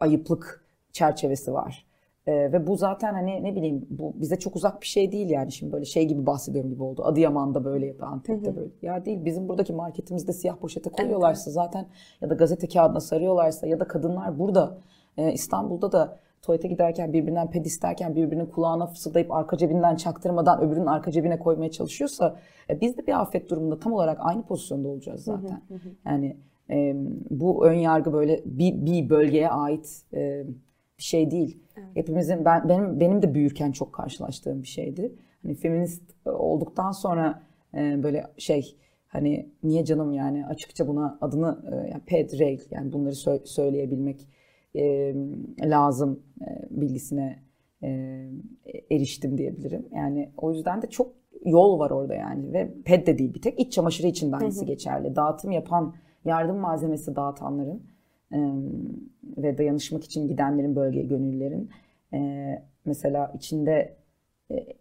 [0.00, 1.86] ayıplık çerçevesi var.
[2.26, 5.52] Ee, ve bu zaten hani ne bileyim bu bize çok uzak bir şey değil yani
[5.52, 7.04] şimdi böyle şey gibi bahsediyorum gibi oldu.
[7.04, 8.70] Adıyaman'da böyle ya da Antep'te böyle.
[8.82, 11.86] Ya değil bizim buradaki marketimizde siyah poşete koyuyorlarsa zaten
[12.20, 14.78] ya da gazete kağıdına sarıyorlarsa ya da kadınlar burada
[15.16, 20.86] e, İstanbul'da da tuvalete giderken birbirinden ped isterken birbirinin kulağına fısıldayıp arka cebinden çaktırmadan öbürünün
[20.86, 22.36] arka cebine koymaya çalışıyorsa
[22.70, 25.62] e, biz de bir afet durumunda tam olarak aynı pozisyonda olacağız zaten.
[26.06, 26.36] Yani
[26.70, 26.96] e,
[27.30, 30.44] bu ön yargı böyle bir, bir bölgeye ait e,
[31.02, 31.58] bir şey değil.
[31.76, 31.88] Evet.
[31.94, 35.12] Hepimizin ben benim benim de büyürken çok karşılaştığım bir şeydi.
[35.42, 37.42] Hani feminist olduktan sonra
[37.74, 42.92] e, böyle şey hani niye canım yani açıkça buna adını e, yani ped rail yani
[42.92, 44.28] bunları sö- söyleyebilmek
[44.74, 45.14] e,
[45.62, 47.38] lazım e, bilgisine
[47.82, 47.88] e,
[48.90, 49.88] eriştim diyebilirim.
[49.94, 51.12] Yani o yüzden de çok
[51.44, 54.64] yol var orada yani ve ped de değil bir tek iç çamaşırı için de aynısı
[54.64, 55.16] geçerli.
[55.16, 57.82] Dağıtım yapan yardım malzemesi dağıtanların
[59.36, 61.70] ve dayanışmak için gidenlerin bölgeye gönüllülerin
[62.84, 63.96] mesela içinde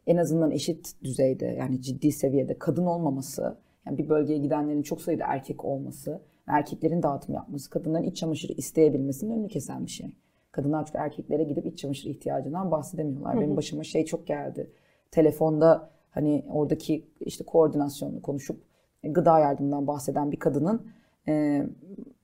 [0.08, 5.24] en azından eşit düzeyde yani ciddi seviyede kadın olmaması, yani bir bölgeye gidenlerin çok sayıda
[5.28, 10.16] erkek olması, erkeklerin dağıtım yapması, kadınların iç çamaşırı isteyebilmesinin önünü kesen bir şey.
[10.52, 13.42] Kadınlar çünkü erkeklere gidip iç çamaşırı ihtiyacından bahsedemiyorlar.
[13.42, 14.72] Benim başıma şey çok geldi.
[15.12, 18.62] Telefonda hani oradaki işte koordinasyonunu konuşup
[19.04, 20.88] gıda yardımından bahseden bir kadının
[21.28, 21.66] e,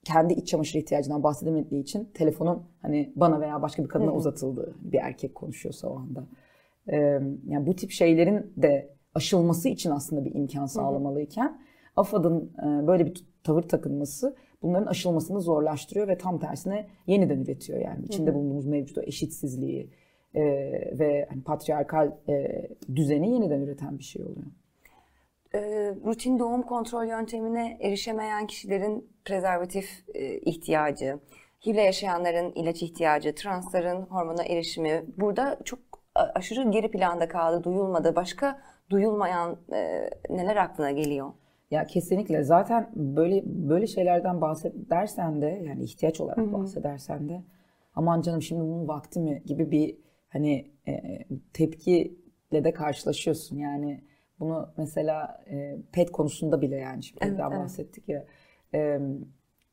[0.08, 4.98] kendi iç çamaşır ihtiyacından bahsedemediği için telefonun hani bana veya başka bir kadına uzatıldığı bir
[4.98, 6.26] erkek konuşuyorsa o anda.
[7.46, 11.60] Yani bu tip şeylerin de aşılması için aslında bir imkan sağlamalıyken
[11.96, 12.52] AFAD'ın
[12.86, 18.04] böyle bir tavır takınması bunların aşılmasını zorlaştırıyor ve tam tersine yeniden üretiyor yani.
[18.04, 19.90] İçinde bulunduğumuz mevcut o eşitsizliği
[20.34, 20.42] e,
[20.98, 24.46] ve hani patriarkal e, düzeni yeniden üreten bir şey oluyor
[25.54, 25.60] e,
[26.04, 31.18] rutin doğum kontrol yöntemine erişemeyen kişilerin prezervatif e, ihtiyacı,
[31.66, 35.78] HIV'le yaşayanların ilaç ihtiyacı, transların hormona erişimi burada çok
[36.14, 38.16] aşırı geri planda kaldı, duyulmadı.
[38.16, 41.32] Başka duyulmayan e, neler aklına geliyor?
[41.70, 46.52] Ya kesinlikle zaten böyle böyle şeylerden bahsedersen de yani ihtiyaç olarak Hı-hı.
[46.52, 47.42] bahsedersen de
[47.94, 49.96] aman canım şimdi bunun vakti mi gibi bir
[50.28, 54.04] hani e, tepkiyle de karşılaşıyorsun yani
[54.40, 57.60] bunu mesela e, pet konusunda bile yani şimdi evet, evet.
[57.60, 58.24] bahsettik ya.
[58.74, 59.00] E,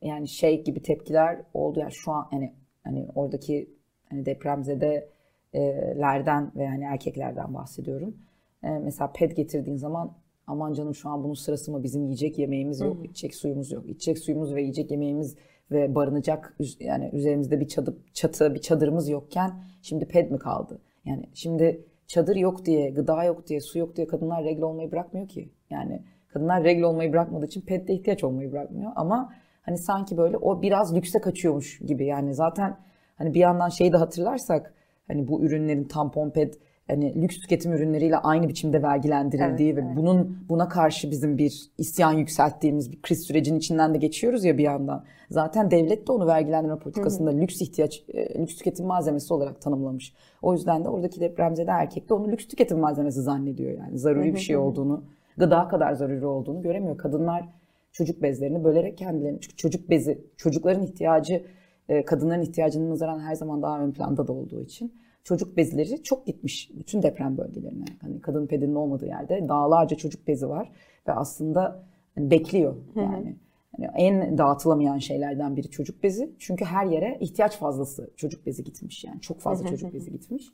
[0.02, 3.70] yani şey gibi tepkiler oldu yani şu an hani hani oradaki
[4.10, 8.18] hani depremzedelerden ve hani erkeklerden bahsediyorum.
[8.64, 12.82] E, mesela pet getirdiğin zaman aman canım şu an bunun sırası mı bizim yiyecek yemeğimiz
[12.82, 13.06] yok, Hı-hı.
[13.06, 13.90] içecek suyumuz yok.
[13.90, 15.36] İçecek suyumuz ve yiyecek yemeğimiz
[15.72, 20.82] ve barınacak yani üzerimizde bir çadır, çatı, bir çadırımız yokken şimdi ped mi kaldı?
[21.06, 25.28] Yani şimdi çadır yok diye, gıda yok diye, su yok diye kadınlar regl olmayı bırakmıyor
[25.28, 25.50] ki.
[25.70, 28.92] Yani kadınlar regl olmayı bırakmadığı için pedde ihtiyaç olmayı bırakmıyor.
[28.96, 32.06] Ama hani sanki böyle o biraz lükse kaçıyormuş gibi.
[32.06, 32.78] Yani zaten
[33.16, 34.74] hani bir yandan şeyi de hatırlarsak
[35.08, 36.54] hani bu ürünlerin tampon ped
[36.88, 39.98] hani lüks tüketim ürünleriyle aynı biçimde vergilendirildiği evet, ve evet.
[39.98, 44.64] bunun buna karşı bizim bir isyan yükselttiğimiz bir kriz sürecinin içinden de geçiyoruz ya bir
[44.64, 45.04] yandan.
[45.30, 47.42] Zaten devlet de onu vergilendirme politikasında hı hı.
[47.42, 50.14] lüks ihtiyaç, e, lüks tüketim malzemesi olarak tanımlamış.
[50.42, 54.00] O yüzden de oradaki depremzede erkek de onu lüks tüketim malzemesi zannediyor yani.
[54.00, 55.04] Zaruri bir şey olduğunu,
[55.38, 56.98] gıda kadar zaruri olduğunu göremiyor.
[56.98, 57.50] Kadınlar
[57.92, 61.44] çocuk bezlerini bölerek kendilerini, çünkü çocuk bezi, çocukların ihtiyacı,
[61.90, 64.94] e, kadınların ihtiyacının nazaran her zaman daha ön planda da olduğu için
[65.26, 67.86] çocuk bezleri çok gitmiş bütün deprem bölgelerine.
[68.02, 70.72] Hani kadın pedinin olmadığı yerde dağlarca çocuk bezi var
[71.08, 71.84] ve aslında
[72.16, 73.36] hani bekliyor yani.
[73.78, 76.32] Yani en dağıtılamayan şeylerden biri çocuk bezi.
[76.40, 79.22] Çünkü her yere ihtiyaç fazlası çocuk bezi gitmiş yani.
[79.22, 80.46] Çok fazla çocuk bezi gitmiş.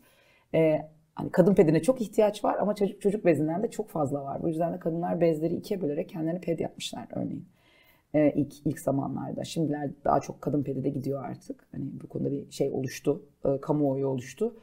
[0.53, 4.43] Ee, hani kadın pedine çok ihtiyaç var ama çocuk, çocuk bezinden de çok fazla var.
[4.43, 7.45] Bu yüzden de kadınlar bezleri ikiye bölerek kendilerine ped yapmışlar örneğin.
[8.13, 9.43] Ee, ilk, ilk zamanlarda.
[9.43, 11.67] Şimdiler daha çok kadın pedi de gidiyor artık.
[11.71, 14.55] Hani bu konuda bir şey oluştu, e, kamuoyu oluştu.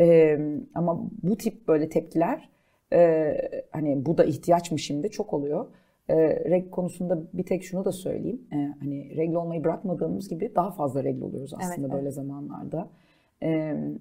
[0.00, 0.38] E,
[0.74, 2.48] ama bu tip böyle tepkiler
[2.92, 3.34] e,
[3.70, 5.66] hani bu da ihtiyaç mı şimdi çok oluyor.
[6.08, 6.16] E,
[6.50, 8.42] reg konusunda bir tek şunu da söyleyeyim.
[8.52, 12.14] E, hani regl olmayı bırakmadığımız gibi daha fazla regl oluyoruz aslında evet, böyle evet.
[12.14, 12.88] zamanlarda.
[13.42, 13.48] E,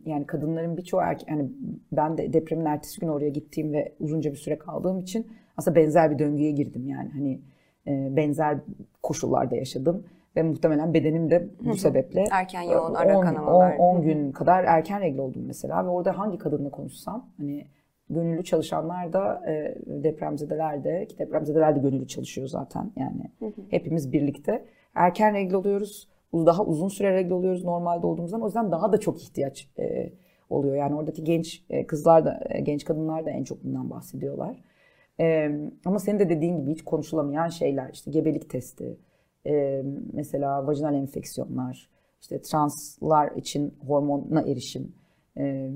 [0.05, 1.49] yani kadınların birçoğu erkek, yani
[1.91, 5.27] ben de depremin ertesi gün oraya gittiğim ve uzunca bir süre kaldığım için
[5.57, 7.09] aslında benzer bir döngüye girdim yani.
[7.09, 7.41] Hani e,
[7.87, 8.57] benzer
[9.03, 10.03] koşullarda yaşadım.
[10.35, 11.77] Ve muhtemelen bedenim de bu Hı-hı.
[11.77, 13.75] sebeple erken yoğun ara kanamalar.
[13.77, 15.85] 10 gün kadar erken regl oldum mesela.
[15.85, 17.67] Ve orada hangi kadınla konuşsam hani
[18.09, 23.31] gönüllü çalışanlar da e, depremzedeler de ki depremzedeler de gönüllü çalışıyor zaten yani.
[23.39, 23.61] Hı-hı.
[23.69, 24.65] hepimiz birlikte.
[24.95, 26.09] Erken regl oluyoruz.
[26.33, 30.13] Daha uzun süre regl oluyoruz normalde olduğumuzdan o yüzden daha da çok ihtiyaç e,
[30.49, 30.75] oluyor.
[30.75, 34.63] Yani oradaki genç e, kızlar da e, genç kadınlar da en çok bundan bahsediyorlar.
[35.19, 35.51] E,
[35.85, 38.97] ama senin de dediğin gibi hiç konuşulamayan şeyler işte gebelik testi,
[39.47, 41.89] e, mesela vajinal enfeksiyonlar,
[42.21, 44.95] işte translar için hormona erişim,
[45.37, 45.71] e,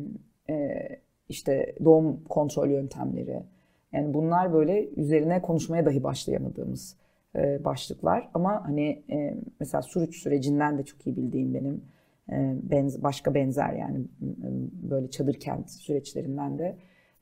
[0.49, 0.87] e,
[1.29, 3.43] işte doğum kontrol yöntemleri.
[3.91, 6.97] Yani bunlar böyle üzerine konuşmaya dahi başlayamadığımız
[7.35, 8.29] e, başlıklar.
[8.33, 11.81] Ama hani e, mesela Suruç sürecinden de çok iyi bildiğim benim
[12.31, 14.47] e, benz, başka benzer yani e,
[14.89, 16.77] böyle çadır kent süreçlerinden de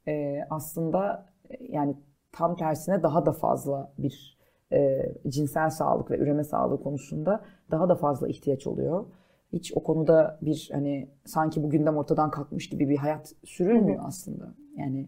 [0.07, 1.95] e, aslında e, yani
[2.35, 4.37] tam tersine daha da fazla bir
[4.71, 9.05] e, cinsel sağlık ve üreme sağlığı konusunda daha da fazla ihtiyaç oluyor.
[9.53, 14.53] Hiç o konuda bir hani sanki bu gündem ortadan kalkmış gibi bir hayat sürülmüyor aslında.
[14.77, 15.07] Yani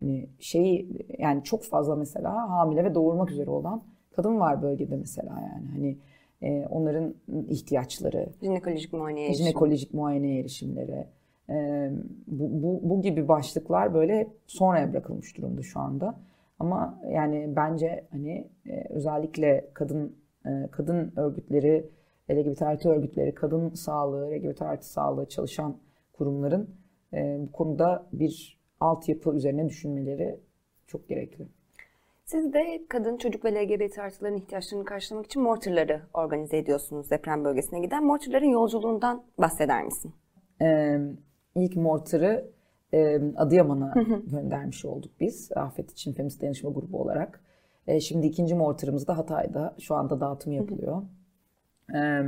[0.00, 3.82] hani şeyi yani çok fazla mesela hamile ve doğurmak üzere olan
[4.16, 5.98] kadın var bölgede mesela yani hani
[6.42, 7.14] e, onların
[7.48, 9.44] ihtiyaçları, Jinekolojik muayene erişim.
[9.44, 11.06] jinekolojik muayene erişimleri,
[11.50, 11.90] e,
[12.26, 16.18] bu, bu, bu gibi başlıklar böyle sonraya bırakılmış durumda şu anda.
[16.58, 20.16] Ama yani bence hani e, özellikle kadın
[20.46, 21.90] e, kadın örgütleri,
[22.30, 25.76] LGBT artı örgütleri, kadın sağlığı, LGBT artı sağlığı çalışan
[26.12, 26.70] kurumların
[27.12, 30.40] e, bu konuda bir altyapı üzerine düşünmeleri
[30.86, 31.48] çok gerekli.
[32.24, 37.80] Siz de kadın, çocuk ve LGBT artıların ihtiyaçlarını karşılamak için mortarları organize ediyorsunuz deprem bölgesine
[37.80, 38.04] giden.
[38.04, 40.14] Mortarların yolculuğundan bahseder misin?
[40.62, 40.98] Ee,
[41.54, 42.50] ilk mortarı
[42.92, 43.94] e, Adıyaman'a
[44.26, 45.50] göndermiş olduk biz.
[45.56, 47.40] Afet için Feminist Dayanışma Grubu olarak.
[47.86, 49.74] E, şimdi ikinci mortarımız da Hatay'da.
[49.78, 51.02] Şu anda dağıtım yapılıyor.
[51.94, 52.22] E,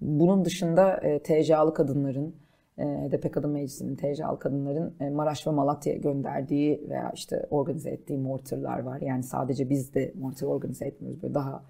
[0.00, 2.34] bunun dışında e, TCA'lı kadınların,
[2.78, 8.18] e, HDP Kadın Meclisi'nin TCA'lı kadınların e, Maraş ve Malatya'ya gönderdiği veya işte organize ettiği
[8.18, 9.00] mortarlar var.
[9.00, 11.22] Yani sadece biz de mortar organize etmiyoruz.
[11.22, 11.62] Böyle daha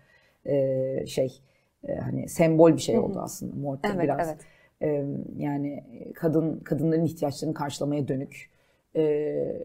[0.47, 1.41] e, şey
[1.89, 4.29] e, hani sembol bir şey oldu aslında mortar Evet, biraz.
[4.29, 4.41] evet.
[4.83, 5.05] E,
[5.37, 8.51] yani kadın kadınların ihtiyaçlarını karşılamaya dönük
[8.97, 9.63] e,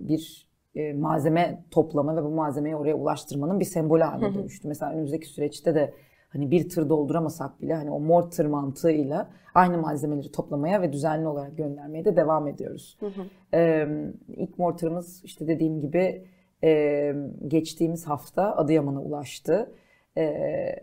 [0.00, 4.68] bir e, malzeme toplama ve bu malzemeyi oraya ulaştırmanın bir sembolü haline dönüştü.
[4.68, 5.94] Mesela önümüzdeki süreçte de
[6.28, 11.56] hani bir tır dolduramasak bile hani o mortar mantığıyla aynı malzemeleri toplamaya ve düzenli olarak
[11.56, 12.98] göndermeye de devam ediyoruz.
[13.54, 13.88] E,
[14.28, 16.24] ilk mortarımız işte dediğim gibi
[16.64, 17.14] e,
[17.48, 19.72] geçtiğimiz hafta Adıyaman'a ulaştı.
[20.16, 20.34] E,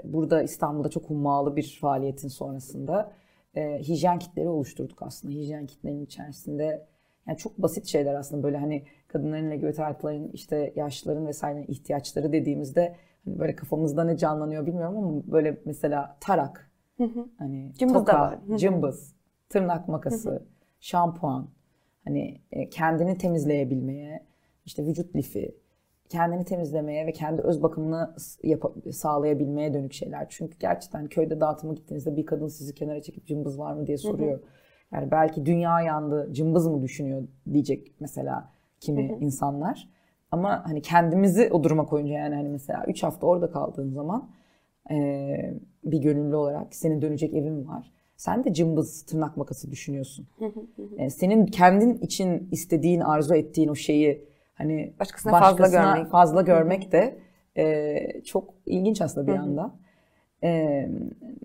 [0.03, 3.11] burada İstanbul'da çok hummalı bir faaliyetin sonrasında
[3.55, 5.33] e, hijyen kitleri oluşturduk aslında.
[5.33, 6.87] Hijyen kitlerinin içerisinde
[7.27, 12.95] yani çok basit şeyler aslında böyle hani kadınların, LGBT artıların, işte yaşlıların vesaire ihtiyaçları dediğimizde
[13.25, 16.71] hani böyle kafamızda ne canlanıyor bilmiyorum ama böyle mesela tarak,
[17.37, 18.39] hani Cımbız da toka, var.
[18.47, 18.57] Hı hı.
[18.57, 19.15] cımbız,
[19.49, 20.45] tırnak makası,
[20.79, 21.49] şampuan,
[22.05, 24.25] hani e, kendini temizleyebilmeye,
[24.65, 25.55] işte vücut lifi,
[26.09, 30.25] kendini temizlemeye ve kendi öz bakımını yapa- sağlayabilmeye dönük şeyler.
[30.29, 34.39] Çünkü gerçekten köyde dağıtıma gittiğinizde bir kadın sizi kenara çekip cımbız var mı diye soruyor.
[34.93, 39.89] Yani belki dünya yandı, cımbız mı düşünüyor diyecek mesela kimi insanlar.
[40.31, 44.29] Ama hani kendimizi o duruma koyunca yani hani mesela 3 hafta orada kaldığın zaman
[44.89, 47.91] eee, bir gönüllü olarak senin dönecek evin var.
[48.17, 50.27] Sen de cımbız, tırnak makası düşünüyorsun.
[50.97, 56.11] E, senin kendin için istediğin, arzu ettiğin o şeyi hani Başkasına fazla görmek.
[56.11, 57.17] fazla görmek de
[57.57, 59.75] e, çok ilginç aslında bir yandan.
[60.43, 60.89] E,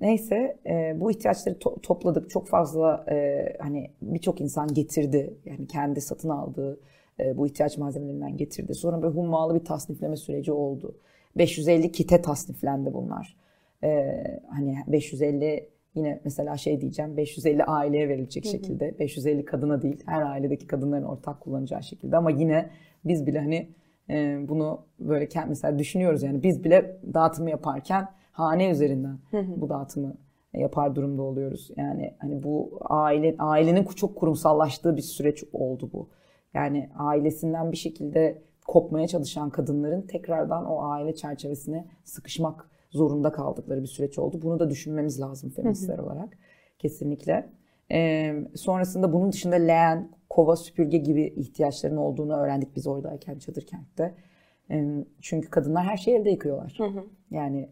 [0.00, 2.30] neyse e, bu ihtiyaçları to- topladık.
[2.30, 5.34] Çok fazla e, hani birçok insan getirdi.
[5.44, 6.80] Yani kendi satın aldığı
[7.20, 8.74] e, bu ihtiyaç malzemelerinden getirdi.
[8.74, 10.94] Sonra böyle hummalı bir tasnifleme süreci oldu.
[11.36, 13.36] 550 kite tasniflendi bunlar.
[13.84, 14.14] E,
[14.50, 20.66] hani 550 yine mesela şey diyeceğim 550 aileye verilecek şekilde 550 kadına değil her ailedeki
[20.66, 22.70] kadınların ortak kullanacağı şekilde ama yine
[23.04, 23.68] biz bile hani
[24.10, 30.16] e, bunu böyle mesela düşünüyoruz yani biz bile dağıtımı yaparken hane üzerinden bu dağıtımı
[30.54, 31.70] yapar durumda oluyoruz.
[31.76, 36.08] Yani hani bu aile ailenin çok kurumsallaştığı bir süreç oldu bu.
[36.54, 43.86] Yani ailesinden bir şekilde kopmaya çalışan kadınların tekrardan o aile çerçevesine sıkışmak zorunda kaldıkları bir
[43.86, 44.42] süreç oldu.
[44.42, 46.38] Bunu da düşünmemiz lazım feministler olarak.
[46.78, 47.52] Kesinlikle.
[47.92, 54.14] Ee, sonrasında bunun dışında leğen, kova, süpürge gibi ihtiyaçların olduğunu öğrendik biz oradayken çadır kentte.
[54.70, 56.78] Ee, çünkü kadınlar her şeyi elde yıkıyorlar.
[57.30, 57.68] Yani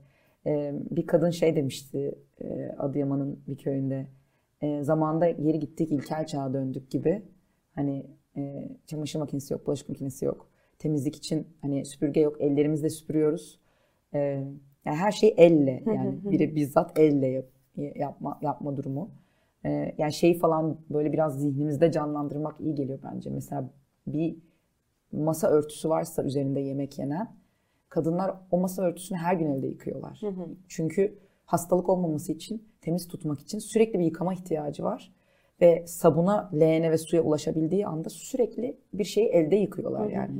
[0.47, 4.07] e, bir kadın şey demişti e, Adıyaman'ın bir köyünde.
[4.63, 7.23] E, zamanda geri gittik ilkel çağa döndük gibi.
[7.75, 10.51] Hani e, çamaşır makinesi yok, bulaşık makinesi yok.
[10.79, 13.61] Temizlik için hani süpürge yok, ellerimizle süpürüyoruz.
[14.15, 14.45] E,
[14.89, 19.11] yani her şey elle yani biri bizzat elle yap- yapma yapma durumu.
[19.65, 23.31] E, yani şeyi falan böyle biraz zihnimizde canlandırmak iyi geliyor bence.
[23.31, 23.71] Mesela
[24.07, 24.37] bir
[25.13, 27.29] masa örtüsü varsa üzerinde yemek yenen
[27.89, 30.19] kadınlar o masa örtüsünü her gün elde yıkıyorlar.
[30.69, 35.13] Çünkü hastalık olmaması için, temiz tutmak için sürekli bir yıkama ihtiyacı var.
[35.61, 40.39] Ve sabuna, leğene ve suya ulaşabildiği anda sürekli bir şeyi elde yıkıyorlar yani.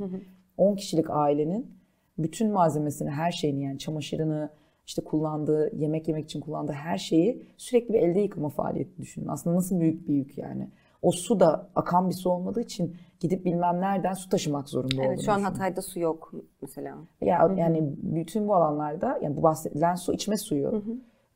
[0.57, 1.78] 10 kişilik ailenin
[2.23, 4.49] bütün malzemesini, her şeyini yani çamaşırını,
[4.85, 9.27] işte kullandığı, yemek yemek için kullandığı her şeyi sürekli bir elde yıkama faaliyeti düşünün.
[9.27, 10.67] Aslında nasıl büyük bir yük yani.
[11.01, 15.07] o su da akan bir su olmadığı için gidip bilmem nereden su taşımak zorunda Evet
[15.07, 15.41] olduğunu şu an.
[15.41, 16.97] Hatay'da su yok mesela.
[17.21, 20.83] Ya yani bütün bu alanlarda yani bu bahsedilen su içme suyu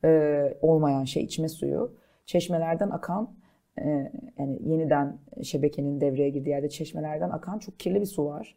[0.03, 1.93] e, olmayan şey içme suyu
[2.25, 3.35] çeşmelerden akan
[3.77, 8.55] e, yani yeniden şebekenin devreye girdiği yerde çeşmelerden akan çok kirli bir su var.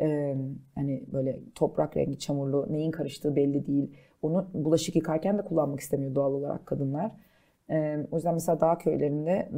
[0.00, 0.36] E,
[0.74, 3.96] hani böyle toprak rengi çamurlu neyin karıştığı belli değil.
[4.22, 7.10] Onu bulaşık yıkarken de kullanmak istemiyor doğal olarak kadınlar.
[7.70, 9.48] E, o yüzden mesela dağ köylerinde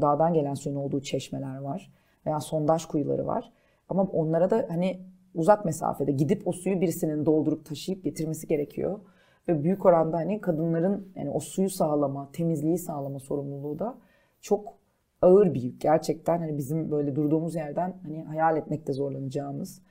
[0.00, 1.92] dağdan gelen suyun olduğu çeşmeler var
[2.26, 3.52] veya sondaj kuyuları var.
[3.88, 5.00] Ama onlara da hani
[5.34, 9.00] uzak mesafede gidip o suyu birisinin doldurup taşıyıp getirmesi gerekiyor.
[9.48, 13.98] Ve büyük oranda hani kadınların yani o suyu sağlama, temizliği sağlama sorumluluğu da
[14.40, 14.79] çok
[15.22, 15.80] ağır bir yük.
[15.80, 19.82] Gerçekten hani bizim böyle durduğumuz yerden hani hayal etmekte zorlanacağımız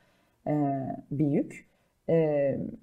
[0.47, 0.53] e,
[1.11, 1.69] bir yük.
[2.09, 2.15] E,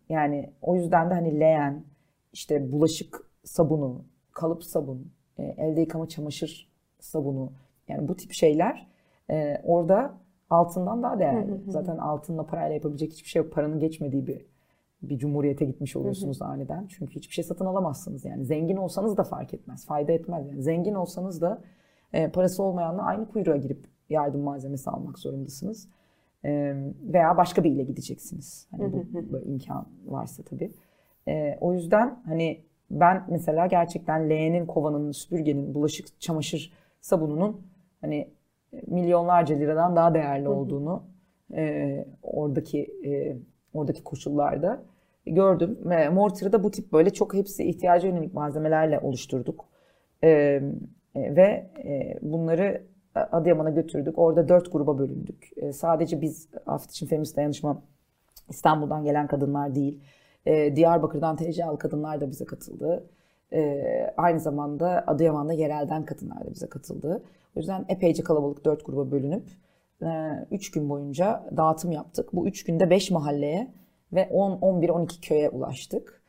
[0.09, 1.85] yani o yüzden de hani leğen,
[2.33, 6.69] işte bulaşık sabunu, kalıp sabun, e, elde yıkama çamaşır
[7.01, 7.53] sabunu
[7.89, 8.87] yani bu tip şeyler
[9.31, 10.15] e, orada
[10.51, 11.61] altından daha değerli.
[11.69, 13.53] Zaten altınla parayla yapabilecek hiçbir şey yok.
[13.53, 14.47] Paranın geçmediği bir
[15.03, 16.87] bir cumhuriyete gitmiş oluyorsunuz aniden.
[16.87, 18.45] Çünkü hiçbir şey satın alamazsınız yani.
[18.45, 19.87] Zengin olsanız da fark etmez.
[19.87, 20.63] Fayda etmez yani.
[20.63, 21.63] Zengin olsanız da
[22.12, 25.88] e, parası olmayanla aynı kuyruğa girip yardım malzemesi almak zorundasınız.
[26.45, 28.69] E, veya başka bir ile gideceksiniz.
[28.71, 30.73] Hani bu böyle imkan varsa tabii.
[31.29, 37.61] E, o yüzden hani ben mesela gerçekten leğenin, kovanın, süpürgenin, bulaşık, çamaşır sabununun
[38.01, 38.31] hani
[38.87, 41.03] milyonlarca liradan daha değerli olduğunu
[41.55, 43.37] e, oradaki e,
[43.75, 44.83] oradaki koşullarda
[45.27, 45.79] gördüm.
[45.85, 49.64] Ve Mortar'ı da bu tip böyle çok hepsi ihtiyaca yönelik malzemelerle oluşturduk.
[50.23, 50.62] E, e,
[51.17, 52.83] ve e, bunları
[53.15, 54.19] Adıyaman'a götürdük.
[54.19, 55.51] Orada dört gruba bölündük.
[55.57, 57.83] E, sadece biz Afet için Feminist Dayanışma
[58.49, 60.01] İstanbul'dan gelen kadınlar değil.
[60.47, 63.07] E, Diyarbakır'dan TCA'lı kadınlar da bize katıldı.
[63.53, 63.83] E,
[64.17, 67.23] aynı zamanda Adıyaman'da yerelden kadınlar da bize katıldı.
[67.57, 69.45] O yüzden epeyce kalabalık dört gruba bölünüp
[70.03, 70.09] e,
[70.51, 72.29] üç gün boyunca dağıtım yaptık.
[72.33, 73.73] Bu üç günde beş mahalleye
[74.13, 76.23] ve 10, 11, 12 köye ulaştık.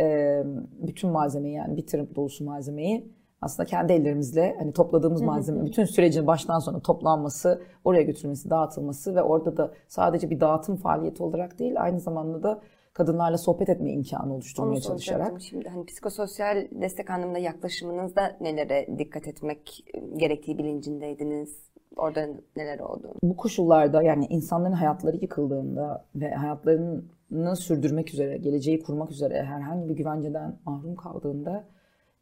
[0.00, 0.42] E,
[0.82, 3.08] bütün malzemeyi yani bir tırım dolusu malzemeyi
[3.44, 9.22] aslında kendi ellerimizle hani topladığımız malzeme, bütün sürecin baştan sona toplanması, oraya götürülmesi, dağıtılması ve
[9.22, 12.60] orada da sadece bir dağıtım faaliyeti olarak değil, aynı zamanda da
[12.92, 15.40] kadınlarla sohbet etme imkanı oluşturmaya Onu çalışarak.
[15.40, 15.68] şimdi.
[15.68, 19.84] Hani psikososyal destek anlamında yaklaşımınızda nelere dikkat etmek
[20.16, 21.64] gerektiği bilincindeydiniz?
[21.96, 22.26] Orada
[22.56, 23.14] neler oldu?
[23.22, 29.94] bu koşullarda yani insanların hayatları yıkıldığında ve hayatlarını sürdürmek üzere, geleceği kurmak üzere herhangi bir
[29.96, 31.64] güvenceden mahrum kaldığında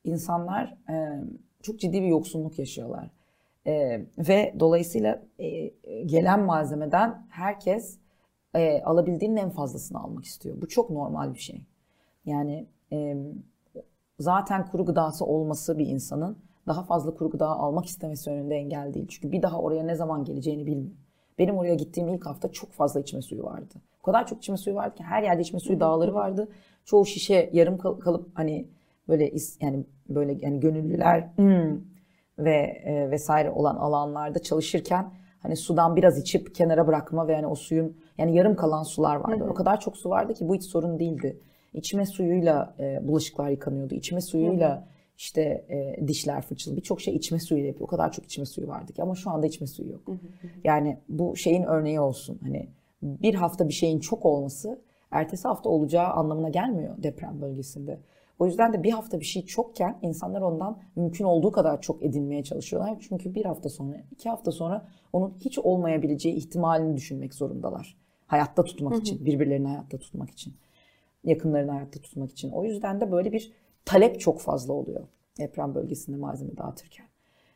[0.04, 1.24] insanlar e,
[1.62, 3.10] çok ciddi bir yoksunluk yaşıyorlar.
[3.66, 5.66] E, ve dolayısıyla e,
[6.06, 7.98] gelen malzemeden herkes
[8.54, 10.62] e, alabildiğinin en fazlasını almak istiyor.
[10.62, 11.66] Bu çok normal bir şey.
[12.24, 13.16] Yani e,
[14.18, 19.06] zaten kuru gıdası olması bir insanın daha fazla kuru gıda almak istemesi önünde engel değil.
[19.08, 20.96] Çünkü bir daha oraya ne zaman geleceğini bilmiyor.
[21.38, 23.74] Benim oraya gittiğim ilk hafta çok fazla içme suyu vardı.
[24.00, 26.48] O kadar çok içme suyu vardı ki her yerde içme suyu dağları vardı.
[26.84, 28.68] Çoğu şişe yarım kal- kalıp hani
[29.08, 31.80] böyle is- yani böyle yani gönüllüler "Hmm,"
[32.38, 35.10] ve e, vesaire olan alanlarda çalışırken
[35.40, 39.44] hani sudan biraz içip kenara bırakma ve yani o suyun yani yarım kalan sular vardı.
[39.50, 41.40] O kadar çok su vardı ki bu hiç sorun değildi.
[41.74, 43.94] İçme suyuyla e, bulaşıklar yıkanıyordu.
[43.94, 44.88] İçme suyuyla
[45.18, 47.84] işte e, dişler fırçalı birçok şey içme suyuyla yapıyor.
[47.88, 50.00] O kadar çok içme suyu vardı ki ama şu anda içme suyu yok.
[50.64, 52.38] Yani bu şeyin örneği olsun.
[52.42, 52.68] Hani
[53.02, 57.98] bir hafta bir şeyin çok olması ertesi hafta olacağı anlamına gelmiyor deprem bölgesinde.
[58.38, 62.44] O yüzden de bir hafta bir şey çokken insanlar ondan mümkün olduğu kadar çok edinmeye
[62.44, 62.96] çalışıyorlar.
[63.08, 67.96] Çünkü bir hafta sonra, iki hafta sonra onun hiç olmayabileceği ihtimalini düşünmek zorundalar.
[68.26, 70.54] Hayatta tutmak için, birbirlerini hayatta tutmak için,
[71.24, 72.50] yakınlarını hayatta tutmak için.
[72.50, 73.52] O yüzden de böyle bir
[73.84, 75.06] talep çok fazla oluyor
[75.38, 77.06] deprem bölgesinde malzeme dağıtırken.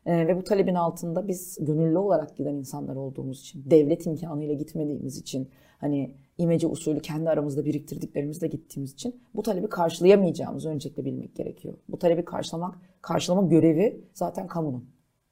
[0.07, 5.19] Ee, ve bu talebin altında biz gönüllü olarak giden insanlar olduğumuz için, devlet imkanıyla gitmediğimiz
[5.19, 11.75] için, hani imece usulü kendi aramızda biriktirdiklerimizle gittiğimiz için bu talebi karşılayamayacağımızı öncelikle bilmek gerekiyor.
[11.89, 14.85] Bu talebi karşılamak, karşılama görevi zaten kamunun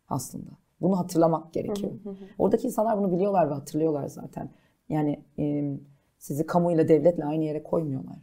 [0.08, 0.50] aslında.
[0.80, 1.92] Bunu hatırlamak gerekiyor.
[2.38, 4.50] Oradaki insanlar bunu biliyorlar ve hatırlıyorlar zaten.
[4.88, 5.76] Yani e,
[6.18, 8.16] sizi kamuyla, devletle aynı yere koymuyorlar.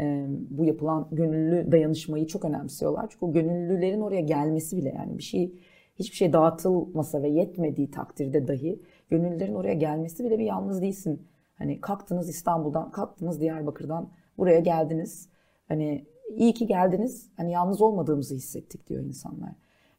[0.00, 3.06] E, bu yapılan gönüllü dayanışmayı çok önemsiyorlar.
[3.10, 5.54] Çünkü o gönüllülerin oraya gelmesi bile yani bir şey
[5.98, 11.22] hiçbir şey dağıtılmasa ve yetmediği takdirde dahi gönüllülerin oraya gelmesi bile bir yalnız değilsin.
[11.62, 14.08] Hani kalktınız İstanbul'dan, kalktınız Diyarbakır'dan
[14.38, 15.28] buraya geldiniz.
[15.68, 17.30] Hani iyi ki geldiniz.
[17.36, 19.52] Hani yalnız olmadığımızı hissettik diyor insanlar.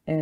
[0.08, 0.14] Ee,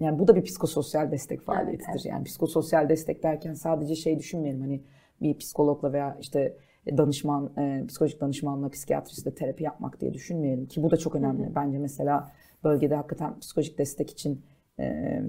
[0.00, 1.90] yani bu da bir psikososyal destek faaliyetidir.
[1.90, 2.06] evet.
[2.06, 4.82] Yani psikososyal destek derken sadece şey düşünmeyelim hani
[5.20, 6.56] bir psikologla veya işte
[6.96, 11.54] danışman, e, psikolojik danışmanla, psikiyatristle terapi yapmak diye düşünmeyelim ki bu da çok önemli.
[11.54, 12.32] Bence mesela
[12.64, 14.42] bölgede hakikaten psikolojik destek için
[14.80, 15.22] e,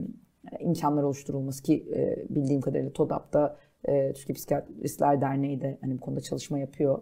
[0.59, 3.57] imkanlar oluşturulması ki e, bildiğim kadarıyla TODAP'ta
[3.87, 7.01] e, Türkiye Psikiyatristler Derneği de hani bu konuda çalışma yapıyor.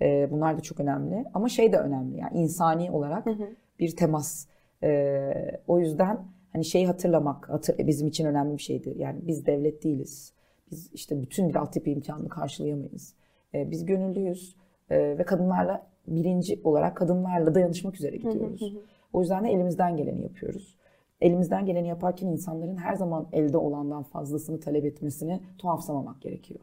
[0.00, 1.24] E, bunlar da çok önemli.
[1.34, 3.48] Ama şey de önemli yani insani olarak hı hı.
[3.80, 4.46] bir temas.
[4.82, 6.18] E, o yüzden
[6.52, 8.94] hani şeyi hatırlamak hatır, e, bizim için önemli bir şeydi.
[8.96, 10.32] Yani biz devlet değiliz.
[10.70, 13.14] Biz işte bütün bir altyapı imkanını karşılayamayız.
[13.54, 14.56] E, biz gönüllüyüz
[14.90, 18.60] e, ve kadınlarla birinci olarak kadınlarla dayanışmak üzere gidiyoruz.
[18.60, 18.82] Hı hı hı.
[19.12, 20.76] O yüzden de elimizden geleni yapıyoruz.
[21.20, 26.60] Elimizden geleni yaparken insanların her zaman elde olandan fazlasını talep etmesini tuhafsamamak gerekiyor.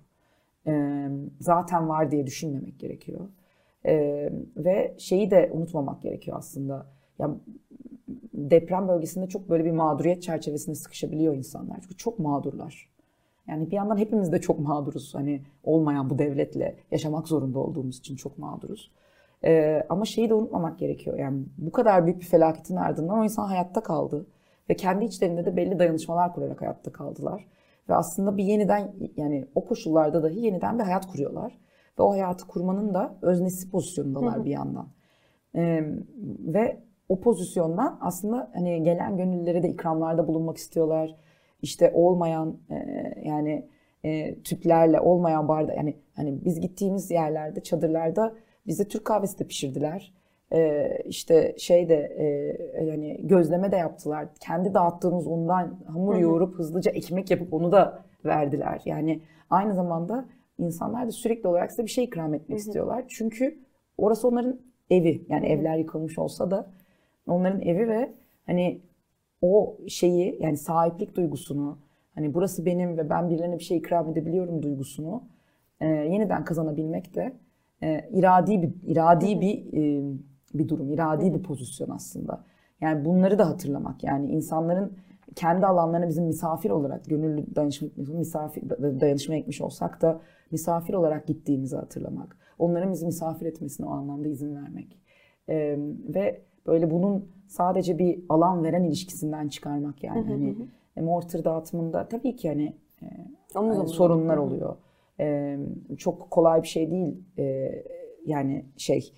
[0.67, 1.07] E,
[1.39, 3.29] zaten var diye düşünmemek gerekiyor.
[3.85, 3.93] E,
[4.57, 6.85] ve şeyi de unutmamak gerekiyor aslında.
[7.19, 7.35] Ya
[8.33, 11.77] deprem bölgesinde çok böyle bir mağduriyet çerçevesinde sıkışabiliyor insanlar.
[11.81, 12.91] Çünkü çok mağdurlar.
[13.47, 15.15] Yani bir yandan hepimiz de çok mağduruz.
[15.15, 18.91] Hani olmayan bu devletle yaşamak zorunda olduğumuz için çok mağduruz.
[19.43, 21.19] Ee, ama şeyi de unutmamak gerekiyor.
[21.19, 24.25] Yani bu kadar büyük bir felaketin ardından o insan hayatta kaldı.
[24.71, 27.47] Ve kendi içlerinde de belli dayanışmalar kurarak hayatta kaldılar.
[27.89, 31.59] Ve aslında bir yeniden yani o koşullarda dahi yeniden bir hayat kuruyorlar.
[31.99, 34.87] Ve o hayatı kurmanın da öznesi pozisyonundalar bir yandan.
[35.55, 35.83] Ee,
[36.39, 41.15] ve o pozisyondan aslında hani gelen gönüllülere de ikramlarda bulunmak istiyorlar.
[41.61, 42.75] İşte olmayan e,
[43.23, 43.69] yani
[44.03, 48.33] e, tüplerle olmayan barda yani hani biz gittiğimiz yerlerde çadırlarda
[48.67, 50.13] bize Türk kahvesi de pişirdiler.
[50.53, 52.25] Ee, işte şey de e,
[52.83, 54.27] yani gözleme de yaptılar.
[54.39, 58.81] Kendi dağıttığımız undan hamur yoğurup hızlıca ekmek yapıp onu da verdiler.
[58.85, 60.25] Yani aynı zamanda
[60.57, 63.05] insanlar da sürekli olarak size bir şey ikram etmek istiyorlar.
[63.07, 63.59] Çünkü
[63.97, 65.25] orası onların evi.
[65.29, 66.71] Yani evler yıkılmış olsa da
[67.27, 68.11] onların evi ve
[68.45, 68.81] hani
[69.41, 71.77] o şeyi yani sahiplik duygusunu
[72.15, 75.23] hani burası benim ve ben birilerine bir şey ikram edebiliyorum duygusunu
[75.79, 77.33] e, yeniden kazanabilmek de
[77.83, 80.03] e, iradi bir iradi bir e,
[80.53, 82.43] bir durum, iradi bir pozisyon aslında.
[82.81, 84.03] Yani bunları da hatırlamak.
[84.03, 84.93] Yani insanların
[85.35, 88.69] kendi alanlarına bizim misafir olarak gönüllü dayanışma misafir
[89.01, 90.21] dayanışma etmiş olsak da
[90.51, 92.37] misafir olarak gittiğimizi hatırlamak.
[92.59, 94.97] Onların bizi misafir etmesine o anlamda izin vermek.
[95.49, 95.77] Ee,
[96.15, 100.27] ve böyle bunun sadece bir alan veren ilişkisinden çıkarmak yani.
[100.27, 100.55] hani
[100.97, 103.05] e, mortar dağıtımında tabii ki hani e,
[103.55, 104.75] yani sorunlar oluyor.
[105.19, 105.57] E,
[105.97, 107.23] çok kolay bir şey değil.
[107.37, 107.71] E,
[108.25, 109.13] yani şey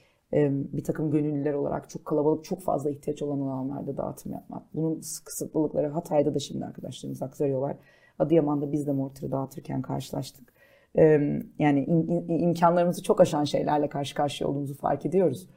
[0.74, 4.64] bir takım gönüllüler olarak çok kalabalık, çok fazla ihtiyaç olan alanlarda dağıtım yapmak.
[4.74, 7.78] Bunun kısıtlılıkları Hatay'da da şimdi arkadaşlarımız aktarıyorlar.
[8.20, 10.54] Adıyaman'da biz de mortarı dağıtırken karşılaştık.
[11.60, 15.50] Yani im, imkanlarımızı çok aşan şeylerle karşı karşıya olduğumuzu fark ediyoruz.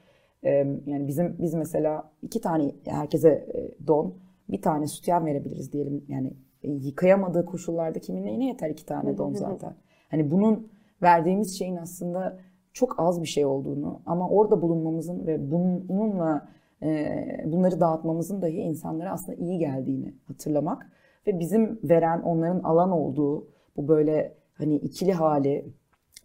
[0.87, 4.15] Yani bizim biz mesela iki tane herkese e, don,
[4.49, 6.05] bir tane sütyen verebiliriz diyelim.
[6.09, 9.75] Yani e, yıkayamadığı koşullarda kimin neyine yeter iki tane don zaten.
[10.11, 10.69] Hani bunun
[11.03, 12.39] verdiğimiz şeyin aslında
[12.77, 16.49] çok az bir şey olduğunu ama orada bulunmamızın ve bununla
[16.83, 20.91] e, bunları dağıtmamızın dahi insanlara aslında iyi geldiğini hatırlamak
[21.27, 23.47] ve bizim veren onların alan olduğu
[23.77, 25.67] bu böyle hani ikili hali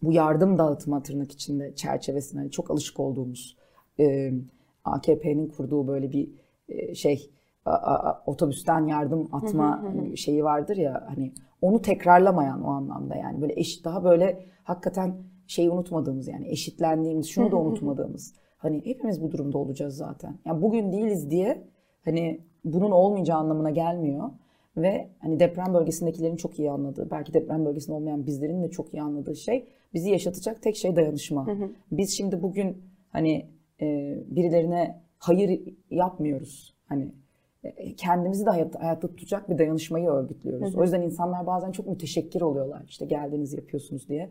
[0.01, 3.57] bu yardım dağıtma tırnak içinde çerçevesine hani çok alışık olduğumuz
[3.99, 4.33] e,
[4.85, 6.29] AKP'nin kurduğu böyle bir
[6.69, 7.29] e, şey
[8.25, 14.03] otobüsten yardım atma şeyi vardır ya hani onu tekrarlamayan o anlamda yani böyle eş daha
[14.03, 15.15] böyle hakikaten
[15.51, 18.33] şeyi unutmadığımız yani eşitlendiğimiz, şunu da unutmadığımız.
[18.57, 20.37] hani hepimiz bu durumda olacağız zaten.
[20.45, 21.63] Yani bugün değiliz diye
[22.05, 24.29] hani bunun olmayacağı anlamına gelmiyor.
[24.77, 29.01] Ve hani deprem bölgesindekilerin çok iyi anladığı, belki deprem bölgesinde olmayan bizlerin de çok iyi
[29.01, 31.45] anladığı şey bizi yaşatacak tek şey dayanışma.
[31.91, 32.77] Biz şimdi bugün
[33.09, 33.45] hani
[33.81, 36.75] e, birilerine hayır yapmıyoruz.
[36.85, 37.11] Hani
[37.63, 40.75] e, kendimizi de hayatta, hayatta tutacak bir dayanışmayı örgütlüyoruz.
[40.75, 42.83] O yüzden insanlar bazen çok müteşekkir oluyorlar.
[42.87, 44.29] İşte geldiniz yapıyorsunuz diye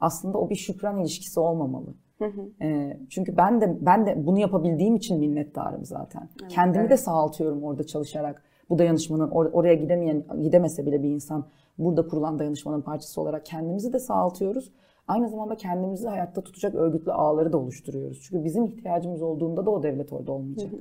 [0.00, 1.94] aslında o bir şükran ilişkisi olmamalı.
[2.18, 2.64] Hı hı.
[2.64, 6.28] E, çünkü ben de ben de bunu yapabildiğim için minnettarım zaten.
[6.42, 6.90] Evet, Kendimi evet.
[6.90, 8.42] de sağaltıyorum orada çalışarak.
[8.70, 11.46] Bu dayanışmanın or- oraya gidemeyen gidemese bile bir insan
[11.78, 14.72] burada kurulan dayanışmanın parçası olarak kendimizi de sağaltıyoruz.
[15.08, 18.20] Aynı zamanda kendimizi hayatta tutacak örgütlü ağları da oluşturuyoruz.
[18.22, 20.72] Çünkü bizim ihtiyacımız olduğunda da o devlet orada olmayacak.
[20.72, 20.80] Hı hı.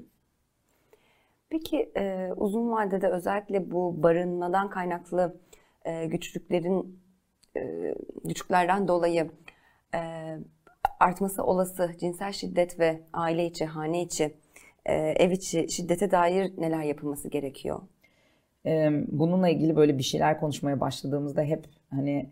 [1.49, 5.35] Peki e, uzun vadede özellikle bu barınmadan kaynaklı
[5.85, 6.99] e, güçlüklerin
[8.23, 9.31] güçlüklerden dolayı
[9.95, 9.99] e,
[10.99, 14.35] artması olası cinsel şiddet ve aile içi, hane içi,
[14.85, 17.81] e, ev içi şiddete dair neler yapılması gerekiyor?
[19.07, 22.29] Bununla ilgili böyle bir şeyler konuşmaya başladığımızda hep hani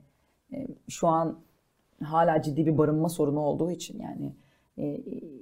[0.87, 1.39] şu an
[2.03, 4.33] hala ciddi bir barınma sorunu olduğu için yani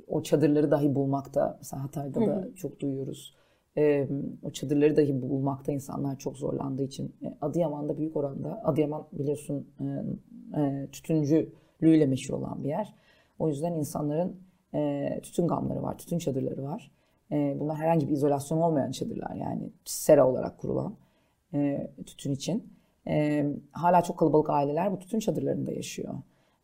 [0.07, 3.35] o çadırları dahi bulmakta mesela Hatay'da da çok duyuyoruz
[3.77, 4.07] e,
[4.43, 9.85] o çadırları dahi bulmakta insanlar çok zorlandığı için e, Adıyaman'da büyük oranda Adıyaman biliyorsun e,
[10.61, 12.93] e, tütüncülüğüyle meşhur olan bir yer.
[13.39, 14.37] O yüzden insanların
[14.73, 16.91] e, tütün gamları var, tütün çadırları var.
[17.31, 20.95] E, bunlar herhangi bir izolasyon olmayan çadırlar yani sera olarak kurulan.
[21.53, 22.73] e, tütün için.
[23.07, 26.13] E, hala çok kalabalık aileler bu tütün çadırlarında yaşıyor.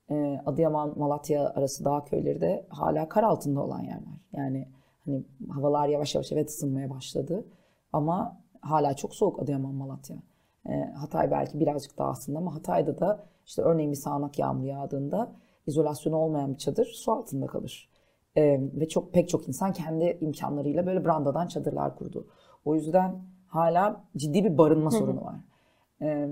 [0.09, 4.20] E, Adıyaman, Malatya arası dağ köyleri de hala kar altında olan yerler.
[4.34, 4.68] Yani
[5.06, 7.45] hani havalar yavaş yavaş evet ısınmaya başladı
[7.93, 10.18] ama hala çok soğuk Adıyaman, Malatya.
[10.70, 15.32] E, Hatay belki birazcık daha aslında ama Hatay'da da işte örneğin bir sağanak yağmur yağdığında
[15.68, 17.89] izolasyonu olmayan bir çadır su altında kalır.
[18.36, 22.28] E, ve çok pek çok insan kendi imkanlarıyla böyle brandadan çadırlar kurdu.
[22.66, 25.36] O yüzden hala ciddi bir barınma sorunu var.
[26.02, 26.30] E,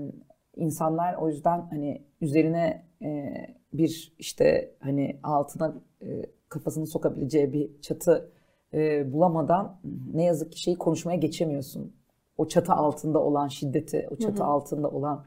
[0.56, 3.32] insanlar o yüzden hani üzerine e,
[3.72, 8.30] bir işte hani altına e, kafasını sokabileceği bir çatı
[8.74, 9.80] e, bulamadan
[10.14, 11.92] ne yazık ki şeyi konuşmaya geçemiyorsun.
[12.38, 14.48] O çatı altında olan şiddeti, o çatı hı hı.
[14.48, 15.24] altında olan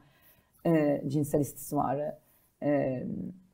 [0.65, 2.19] e, cinsel istismarı
[2.63, 3.03] e,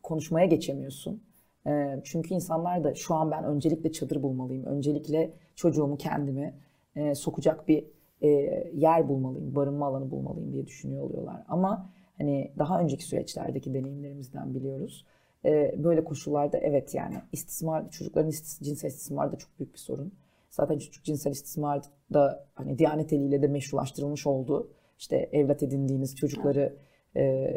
[0.04, 1.24] konuşmaya geçemiyorsun.
[1.68, 6.54] E, çünkü insanlar da şu an ben öncelikle çadır bulmalıyım, öncelikle çocuğumu kendimi
[6.96, 7.86] e, sokacak bir
[8.22, 8.30] e,
[8.74, 11.44] yer bulmalıyım, barınma alanı bulmalıyım diye düşünüyor oluyorlar.
[11.48, 15.06] Ama hani daha önceki süreçlerdeki deneyimlerimizden biliyoruz.
[15.46, 20.14] E, böyle koşullarda evet yani istismar, çocukların istis, cinsel istismarı da çok büyük bir sorun.
[20.50, 21.82] Zaten çocuk cinsel istismar
[22.14, 24.70] da hani Diyanet eliyle de meşrulaştırılmış oldu.
[24.98, 26.76] İşte evlat edindiğiniz çocukları
[27.16, 27.48] e,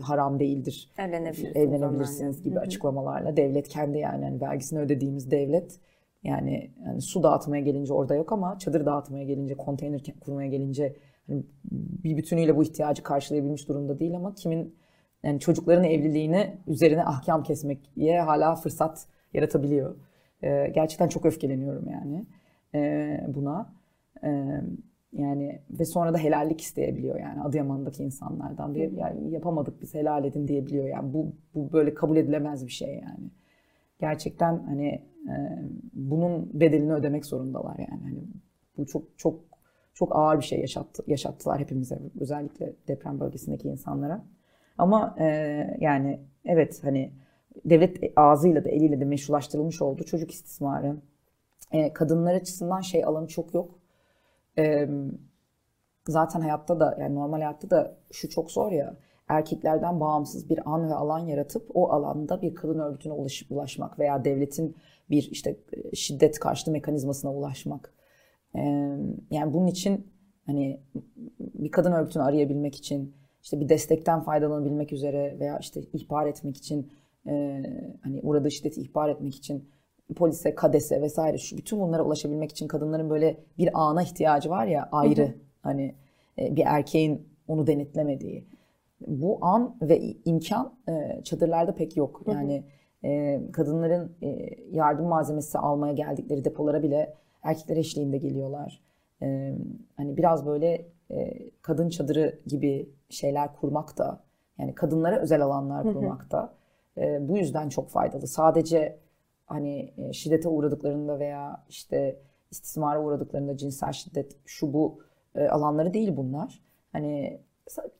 [0.00, 0.90] haram değildir.
[0.98, 2.64] Evlenebilirsiniz, evlenebilirsiniz gibi Hı-hı.
[2.64, 5.78] açıklamalarla devlet kendi yani, yani vergisini ödediğimiz devlet
[6.22, 11.42] yani, yani su dağıtmaya gelince orada yok ama çadır dağıtmaya gelince, konteyner kurmaya gelince hani
[12.04, 14.74] bir bütünüyle bu ihtiyacı karşılayabilmiş durumda değil ama kimin
[15.22, 19.96] yani çocukların evliliğini üzerine ahkam kesmeye hala fırsat yaratabiliyor.
[20.42, 22.26] Ee, gerçekten çok öfkeleniyorum yani
[22.74, 23.72] e, buna.
[24.24, 24.60] E,
[25.12, 30.48] yani ve sonra da helallik isteyebiliyor yani Adıyaman'daki insanlardan diye yani yapamadık biz helal edin
[30.48, 33.30] diyebiliyor yani bu bu böyle kabul edilemez bir şey yani.
[34.00, 34.88] Gerçekten hani
[35.28, 35.34] e,
[35.92, 38.02] bunun bedelini ödemek zorundalar yani.
[38.02, 38.18] Hani
[38.78, 39.40] bu çok çok
[39.94, 44.24] çok ağır bir şey yaşattı, yaşattılar hepimize özellikle deprem bölgesindeki insanlara.
[44.78, 45.26] Ama e,
[45.80, 47.12] yani evet hani
[47.64, 50.96] devlet ağzıyla da eliyle de meşrulaştırılmış oldu çocuk istismarı.
[51.72, 53.78] E, kadınlar açısından şey alanı çok yok.
[54.58, 54.88] E,
[56.08, 58.96] zaten hayatta da yani normal hayatta da şu çok zor ya
[59.28, 64.24] erkeklerden bağımsız bir an ve alan yaratıp o alanda bir kadın örgütüne ulaşıp ulaşmak veya
[64.24, 64.76] devletin
[65.10, 65.56] bir işte
[65.94, 67.92] şiddet karşıtı mekanizmasına ulaşmak.
[68.54, 68.60] Ee,
[69.30, 70.06] yani bunun için
[70.46, 70.80] hani
[71.38, 73.14] bir kadın örgütünü arayabilmek için
[73.46, 76.92] işte bir destekten faydalanabilmek üzere veya işte ihbar etmek için
[77.26, 77.62] e,
[78.02, 79.68] hani uğradığı şiddeti ihbar etmek için
[80.16, 84.88] polise, kadese vesaire şu bütün bunlara ulaşabilmek için kadınların böyle bir ana ihtiyacı var ya
[84.92, 85.34] ayrı hı hı.
[85.62, 85.94] hani
[86.38, 88.44] e, bir erkeğin onu denetlemediği.
[89.06, 92.22] Bu an ve imkan e, çadırlarda pek yok.
[92.26, 92.64] Yani
[93.04, 98.80] e, kadınların e, yardım malzemesi almaya geldikleri depolara bile erkekler eşliğinde geliyorlar.
[99.22, 99.54] E,
[99.96, 100.95] hani biraz böyle
[101.62, 104.20] kadın çadırı gibi şeyler kurmak da
[104.58, 106.54] yani kadınlara özel alanlar kurmak da
[106.98, 108.26] e, bu yüzden çok faydalı.
[108.26, 108.98] Sadece
[109.46, 114.98] hani e, şiddete uğradıklarında veya işte istismara uğradıklarında cinsel şiddet şu bu
[115.34, 116.62] e, alanları değil bunlar.
[116.92, 117.40] Hani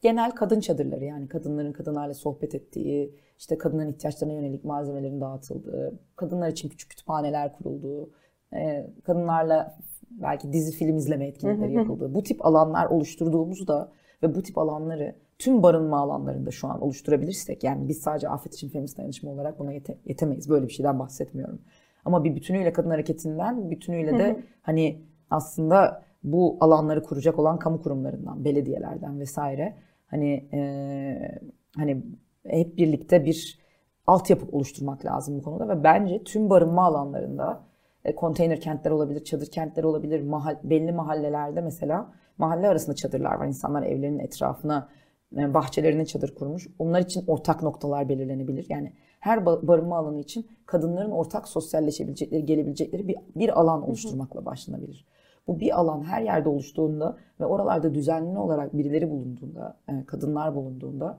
[0.03, 6.49] genel kadın çadırları yani kadınların kadınlarla sohbet ettiği, işte kadınların ihtiyaçlarına yönelik malzemelerin dağıtıldığı, kadınlar
[6.49, 8.11] için küçük kütüphaneler kurulduğu,
[8.53, 9.79] e, kadınlarla
[10.11, 13.93] belki dizi film izleme etkinlikleri yapıldığı, bu tip alanlar oluşturduğumuzda
[14.23, 18.69] ve bu tip alanları tüm barınma alanlarında şu an oluşturabilirsek yani biz sadece afet için
[18.69, 20.49] feminist dayanışma olarak buna yete, yetemeyiz.
[20.49, 21.61] Böyle bir şeyden bahsetmiyorum.
[22.05, 28.45] Ama bir bütünüyle kadın hareketinden, bütünüyle de hani aslında bu alanları kuracak olan kamu kurumlarından,
[28.45, 29.77] belediyelerden vesaire
[30.07, 31.39] hani e,
[31.77, 32.03] hani
[32.47, 33.59] hep birlikte bir
[34.07, 37.65] altyapı oluşturmak lazım bu konuda ve bence tüm barınma alanlarında
[38.07, 43.47] e, konteyner kentler olabilir, çadır kentler olabilir, mahal, belli mahallelerde mesela mahalle arasında çadırlar var.
[43.47, 44.89] İnsanlar evlerinin etrafına
[45.37, 46.69] e, bahçelerine çadır kurmuş.
[46.79, 48.67] Onlar için ortak noktalar belirlenebilir.
[48.69, 55.07] Yani her barınma alanı için kadınların ortak sosyalleşebilecekleri, gelebilecekleri bir, bir alan oluşturmakla başlanabilir.
[55.47, 61.19] Bu bir alan her yerde oluştuğunda ve oralarda düzenli olarak birileri bulunduğunda, e, kadınlar bulunduğunda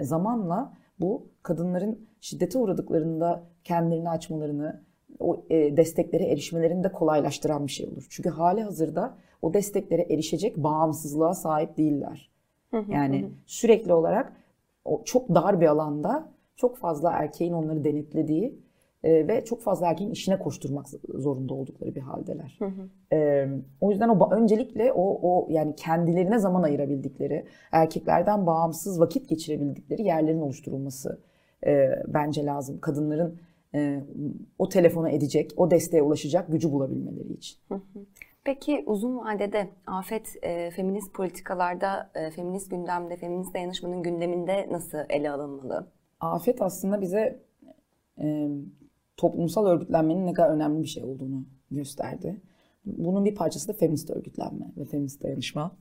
[0.00, 4.82] zamanla bu kadınların şiddete uğradıklarında kendilerini açmalarını,
[5.20, 8.06] o desteklere erişmelerini de kolaylaştıran bir şey olur.
[8.10, 12.30] Çünkü hali hazırda o desteklere erişecek bağımsızlığa sahip değiller.
[12.88, 14.32] Yani sürekli olarak
[14.84, 18.58] o çok dar bir alanda çok fazla erkeğin onları denetlediği
[19.04, 22.56] e, ve çok fazla erkeğin işine koşturmak zorunda oldukları bir haldeler.
[22.58, 23.16] Hı hı.
[23.16, 23.48] E,
[23.80, 30.40] o yüzden o öncelikle o o yani kendilerine zaman ayırabildikleri, erkeklerden bağımsız vakit geçirebildikleri yerlerin
[30.40, 31.20] oluşturulması
[31.66, 32.80] e, bence lazım.
[32.80, 33.38] Kadınların
[33.74, 34.02] e,
[34.58, 37.58] o telefona edecek, o desteğe ulaşacak gücü bulabilmeleri için.
[37.68, 38.06] Hı hı.
[38.44, 45.30] Peki uzun vadede afet e, feminist politikalarda, e, feminist gündemde, feminist dayanışmanın gündeminde nasıl ele
[45.30, 45.86] alınmalı?
[46.20, 47.42] Afet aslında bize
[48.18, 48.48] e,
[49.16, 52.40] toplumsal örgütlenmenin ne kadar önemli bir şey olduğunu gösterdi.
[52.84, 55.76] Bunun bir parçası da feminist örgütlenme ve feminist dayanışma.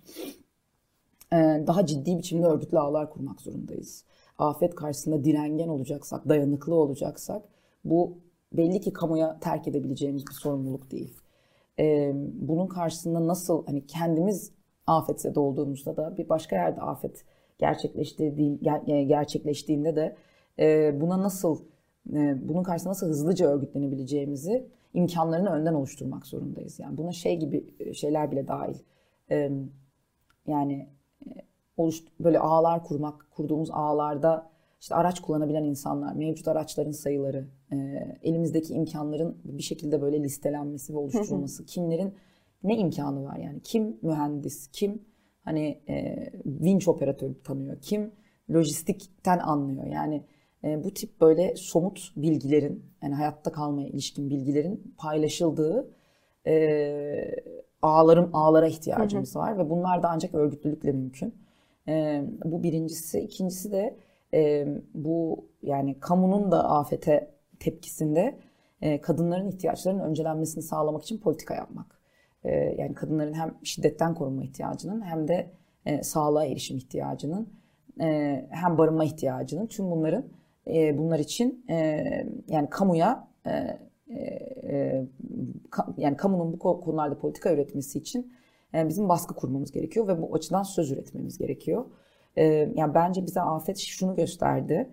[1.33, 1.37] E,
[1.67, 4.05] daha ciddi biçimde örgütlü ağlar kurmak zorundayız.
[4.37, 7.43] Afet karşısında direngen olacaksak, dayanıklı olacaksak
[7.83, 8.17] bu
[8.53, 11.17] belli ki kamuya terk edebileceğimiz bir sorumluluk değil.
[11.79, 14.51] E, bunun karşısında nasıl hani kendimiz
[14.87, 17.25] afetse olduğumuzda da bir başka yerde afet
[17.59, 20.15] ger- gerçekleştiğinde de
[20.59, 21.61] e, buna nasıl
[22.13, 26.79] e, bunun karşısında nasıl hızlıca örgütlenebileceğimizi imkanlarını önden oluşturmak zorundayız.
[26.79, 28.77] Yani buna şey gibi şeyler bile dahil.
[29.31, 29.51] E,
[30.47, 30.89] yani
[31.77, 34.50] oluş, böyle ağlar kurmak, kurduğumuz ağlarda
[34.81, 37.75] işte araç kullanabilen insanlar, mevcut araçların sayıları, e,
[38.23, 42.13] elimizdeki imkanların bir şekilde böyle listelenmesi ve oluşturulması, kimlerin
[42.63, 43.59] ne imkanı var yani?
[43.63, 45.01] Kim mühendis, kim
[45.43, 46.15] hani e,
[46.45, 48.11] vinç operatörü tanıyor, kim
[48.53, 49.85] lojistikten anlıyor?
[49.85, 50.23] Yani
[50.63, 55.91] e, bu tip böyle somut bilgilerin yani hayatta kalmaya ilişkin bilgilerin paylaşıldığı
[56.47, 57.35] e,
[57.81, 59.43] ağlarım ağlara ihtiyacımız hı hı.
[59.43, 61.35] var ve bunlar da ancak örgütlülükle mümkün.
[61.87, 63.97] E, bu birincisi, ikincisi de
[64.33, 68.39] e, bu yani kamunun da afete tepkisinde
[68.81, 71.99] e, kadınların ihtiyaçlarının öncelenmesini sağlamak için politika yapmak.
[72.43, 75.51] E, yani kadınların hem şiddetten korunma ihtiyacının hem de
[75.85, 77.49] e, sağlığa erişim ihtiyacının
[78.01, 80.25] e, hem barınma ihtiyacının tüm bunların
[80.67, 82.05] e, bunlar için e,
[82.47, 83.79] yani kamuya e,
[84.63, 85.05] e,
[85.69, 88.33] ka, yani kamunun bu konularda politika üretmesi için
[88.73, 91.85] e, bizim baskı kurmamız gerekiyor ve bu açıdan söz üretmemiz gerekiyor.
[92.35, 92.43] E,
[92.75, 94.89] yani bence bize afet şunu gösterdi.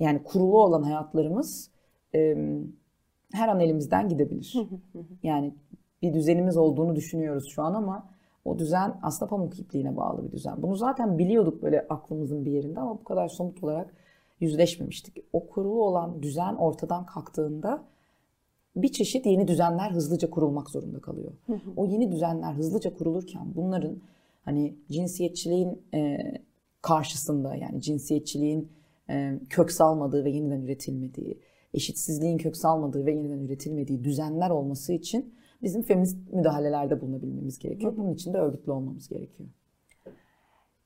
[0.00, 1.70] Yani kurulu olan hayatlarımız
[2.14, 2.36] e,
[3.32, 4.54] her an elimizden gidebilir.
[5.22, 5.54] yani
[6.02, 8.08] bir düzenimiz olduğunu düşünüyoruz şu an ama
[8.44, 10.62] o düzen aslında pamuk ipliğine bağlı bir düzen.
[10.62, 13.94] Bunu zaten biliyorduk böyle aklımızın bir yerinde ama bu kadar somut olarak
[14.40, 15.24] yüzleşmemiştik.
[15.32, 17.84] O kurulu olan düzen ortadan kalktığında
[18.76, 21.32] bir çeşit yeni düzenler hızlıca kurulmak zorunda kalıyor.
[21.76, 23.96] O yeni düzenler hızlıca kurulurken bunların
[24.44, 26.18] hani cinsiyetçiliğin e,
[26.82, 28.72] karşısında yani cinsiyetçiliğin
[29.10, 31.40] e, kök salmadığı ve yeniden üretilmediği,
[31.74, 37.96] eşitsizliğin kök salmadığı ve yeniden üretilmediği düzenler olması için bizim feminist müdahalelerde bulunabilmemiz gerekiyor.
[37.96, 39.48] Bunun için de örgütlü olmamız gerekiyor.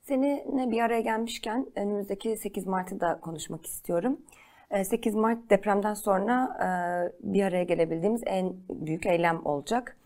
[0.03, 4.21] Seninle bir araya gelmişken önümüzdeki 8 Mart'ı da konuşmak istiyorum.
[4.85, 6.57] 8 Mart depremden sonra
[7.23, 9.97] bir araya gelebildiğimiz en büyük eylem olacak.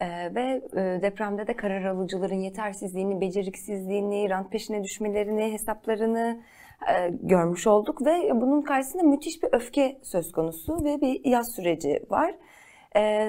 [0.00, 0.62] Ve
[1.02, 6.42] depremde de karar alıcıların yetersizliğini, beceriksizliğini, rant peşine düşmelerini, hesaplarını
[7.10, 8.06] görmüş olduk.
[8.06, 12.34] Ve bunun karşısında müthiş bir öfke söz konusu ve bir yaz süreci var.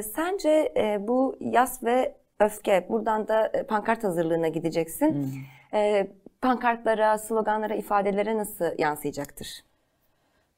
[0.01, 0.73] Sence
[1.07, 5.13] bu yaz ve öfke, buradan da pankart hazırlığına gideceksin.
[5.13, 5.31] Hmm
[5.73, 6.07] e,
[6.41, 9.63] pankartlara, sloganlara, ifadelere nasıl yansıyacaktır?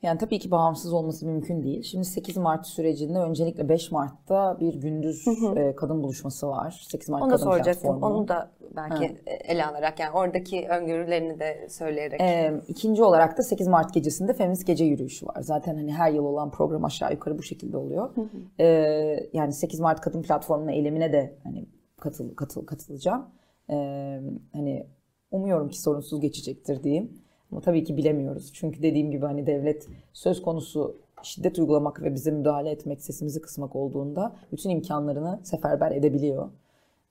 [0.05, 1.83] Yani tabii ki bağımsız olması mümkün değil.
[1.83, 5.59] Şimdi 8 Mart sürecinde öncelikle 5 Mart'ta bir gündüz hı hı.
[5.59, 6.85] E, kadın buluşması var.
[6.87, 7.81] 8 Mart Onu Kadın soracaktım.
[7.81, 8.15] Platformu.
[8.15, 9.13] Onu da belki ha.
[9.25, 12.21] ele alarak yani oradaki öngörülerini de söyleyerek.
[12.21, 15.41] Ee, ikinci olarak da 8 Mart gecesinde feminist gece yürüyüşü var.
[15.41, 18.15] Zaten hani her yıl olan program aşağı yukarı bu şekilde oluyor.
[18.15, 18.63] Hı hı.
[18.63, 21.65] Ee, yani 8 Mart Kadın Platformu'nun eylemine de hani
[22.01, 23.25] katıl, katıl katılacağım.
[23.69, 24.21] Ee,
[24.53, 24.87] hani
[25.31, 27.24] umuyorum ki sorunsuz geçecektir diyeyim.
[27.51, 28.51] Ama tabii ki bilemiyoruz.
[28.53, 33.75] Çünkü dediğim gibi hani devlet söz konusu şiddet uygulamak ve bize müdahale etmek, sesimizi kısmak
[33.75, 36.49] olduğunda bütün imkanlarını seferber edebiliyor.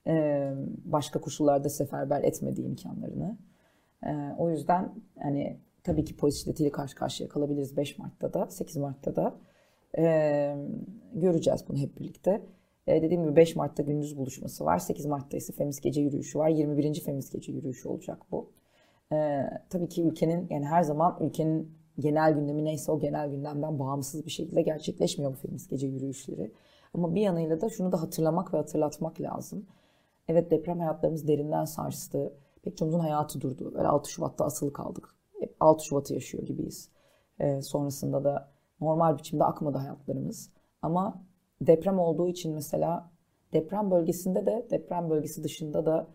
[0.06, 0.52] Ee,
[0.84, 3.36] başka koşullarda seferber etmediği imkanlarını.
[4.06, 8.76] Ee, o yüzden hani tabii ki polis şiddetiyle karşı karşıya kalabiliriz 5 Mart'ta da, 8
[8.76, 9.34] Mart'ta da.
[9.98, 10.56] Ee,
[11.14, 12.42] göreceğiz bunu hep birlikte.
[12.86, 14.78] E, dediğim gibi 5 Mart'ta gündüz buluşması var.
[14.78, 16.48] 8 Mart'ta ise Feminist Gece Yürüyüşü var.
[16.48, 17.00] 21.
[17.00, 18.50] Feminist Gece Yürüyüşü olacak bu.
[19.12, 19.40] E,
[19.70, 24.30] tabii ki ülkenin yani her zaman ülkenin genel gündemi neyse o genel gündemden bağımsız bir
[24.30, 26.52] şekilde gerçekleşmiyor bu Feminist Gece Yürüyüşleri.
[26.94, 29.66] Ama bir yanıyla da şunu da hatırlamak ve hatırlatmak lazım.
[30.28, 32.32] Evet deprem hayatlarımız derinden sarstı.
[32.62, 33.72] Pek çoğumuzun hayatı durdu.
[33.74, 35.14] Böyle 6 Şubat'ta asılı kaldık.
[35.40, 36.88] Hep 6 Şubat'ı yaşıyor gibiyiz.
[37.38, 40.50] E, sonrasında da normal biçimde akmadı hayatlarımız.
[40.82, 41.22] Ama
[41.60, 43.10] deprem olduğu için mesela
[43.52, 46.06] deprem bölgesinde de deprem bölgesi dışında da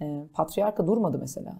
[0.00, 1.58] e, patriarka durmadı mesela.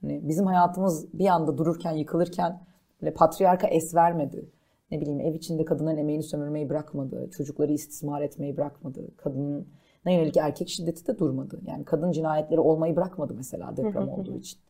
[0.00, 2.60] Hani bizim hayatımız bir anda dururken yıkılırken
[3.02, 4.50] böyle patriarka es vermedi.
[4.90, 7.30] Ne bileyim ev içinde kadının emeğini sömürmeyi bırakmadı.
[7.30, 9.16] Çocukları istismar etmeyi bırakmadı.
[9.16, 9.68] Kadının
[10.06, 11.60] ne yönelik erkek şiddeti de durmadı.
[11.66, 14.60] Yani kadın cinayetleri olmayı bırakmadı mesela deprem olduğu için.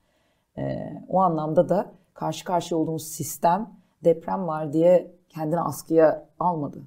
[0.58, 3.70] Ee, o anlamda da karşı karşıya olduğumuz sistem
[4.04, 6.82] deprem var diye kendini askıya almadı.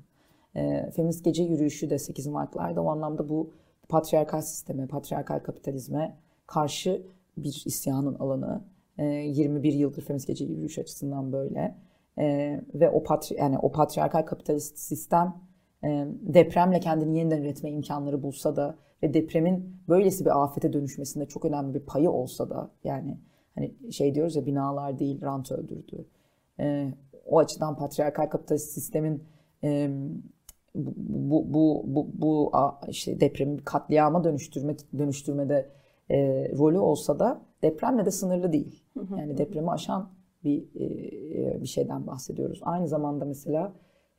[0.56, 3.52] E, Feminist Gece Yürüyüşü de 8 Mart'larda o anlamda bu
[3.90, 6.18] patriarkal sisteme, patriarkal kapitalizme
[6.48, 7.02] karşı
[7.38, 8.62] bir isyanın alanı.
[8.98, 11.76] 21 yıldır feminist gece yürüyüş açısından böyle.
[12.74, 15.36] Ve o patri yani o patriarkal kapitalist sistem
[16.22, 21.74] depremle kendini yeniden üretme imkanları bulsa da ve depremin böylesi bir afete dönüşmesinde çok önemli
[21.74, 23.18] bir payı olsa da yani
[23.56, 26.06] hani şey diyoruz ya binalar değil rant öldürdü.
[27.26, 29.24] O açıdan patriarkal kapitalist sistemin
[30.76, 32.52] bu bu bu bu
[32.88, 35.70] işte depremi katliama dönüştürmek dönüştürmede
[36.14, 38.84] e, rolü olsa da depremle de sınırlı değil.
[39.18, 40.10] Yani depremi aşan
[40.44, 42.60] bir e, bir şeyden bahsediyoruz.
[42.64, 43.74] Aynı zamanda mesela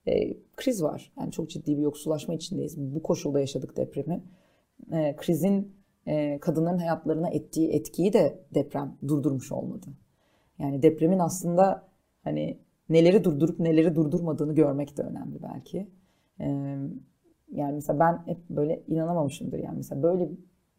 [0.07, 1.13] e, kriz var.
[1.19, 2.77] Yani çok ciddi bir yoksullaşma içindeyiz.
[2.79, 4.25] Bu koşulda yaşadık depremi.
[4.93, 5.77] E, krizin
[6.07, 9.87] e, kadınların hayatlarına ettiği etkiyi de deprem durdurmuş olmadı.
[10.59, 11.89] Yani depremin aslında
[12.25, 15.91] hani neleri durdurup neleri durdurmadığını görmek de önemli belki.
[16.41, 16.47] E,
[17.53, 19.59] yani mesela ben hep böyle inanamamışımdır.
[19.59, 20.31] Yani mesela böyle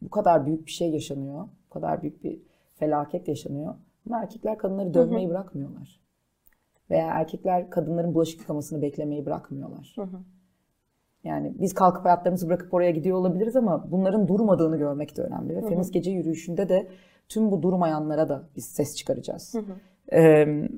[0.06, 1.48] bu kadar büyük bir şey yaşanıyor.
[1.66, 2.40] Bu kadar büyük bir
[2.74, 3.74] felaket yaşanıyor.
[4.06, 5.34] Ama erkekler kadınları dövmeyi hı hı.
[5.34, 6.00] bırakmıyorlar.
[6.90, 9.92] Veya erkekler kadınların bulaşık yıkamasını beklemeyi bırakmıyorlar.
[9.96, 10.20] Hı hı.
[11.24, 15.56] Yani biz kalkıp hayatlarımızı bırakıp oraya gidiyor olabiliriz ama bunların durmadığını görmek de önemli.
[15.56, 16.88] Ve Feminist Gece yürüyüşünde de
[17.28, 19.54] tüm bu durmayanlara da biz ses çıkaracağız.
[19.54, 20.16] Hı hı.
[20.16, 20.68] Ee,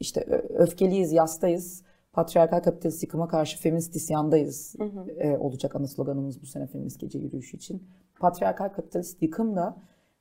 [0.00, 0.20] işte
[0.54, 1.82] öfkeliyiz, yastayız.
[2.12, 5.10] Patriarkal kapitalist yıkıma karşı feminist isyandayız hı hı.
[5.10, 7.82] E, olacak ana sloganımız bu sene Feminist Gece yürüyüşü için.
[8.20, 9.76] Patriarkal kapitalist yıkım da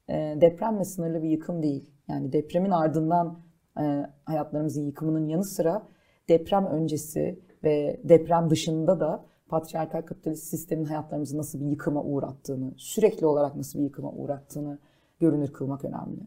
[0.09, 1.91] e, depremle sınırlı bir yıkım değil.
[2.07, 3.39] Yani depremin ardından
[3.79, 5.87] e, hayatlarımızın yıkımının yanı sıra
[6.29, 13.25] deprem öncesi ve deprem dışında da patriarkal kapitalist sistemin hayatlarımızı nasıl bir yıkıma uğrattığını, sürekli
[13.25, 14.79] olarak nasıl bir yıkıma uğrattığını
[15.19, 16.21] görünür kılmak önemli.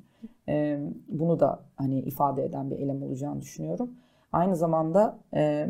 [0.49, 3.91] E, bunu da hani ifade eden bir eylem olacağını düşünüyorum.
[4.33, 5.69] Aynı zamanda e,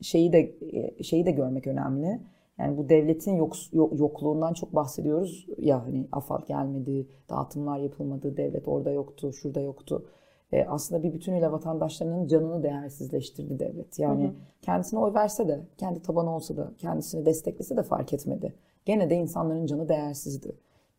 [0.00, 0.38] şeyi de
[0.72, 2.20] e, şeyi de görmek önemli.
[2.60, 8.90] Yani bu devletin yok, yokluğundan çok bahsediyoruz ya hani AFAD gelmedi, dağıtımlar yapılmadı, devlet orada
[8.90, 10.06] yoktu, şurada yoktu.
[10.52, 13.98] E, aslında bir bütünüyle vatandaşlarının canını değersizleştirdi devlet.
[13.98, 14.34] Yani hı hı.
[14.62, 18.54] kendisine oy verse de, kendi tabanı olsa da, kendisini desteklese de fark etmedi.
[18.84, 20.56] Gene de insanların canı değersizdi.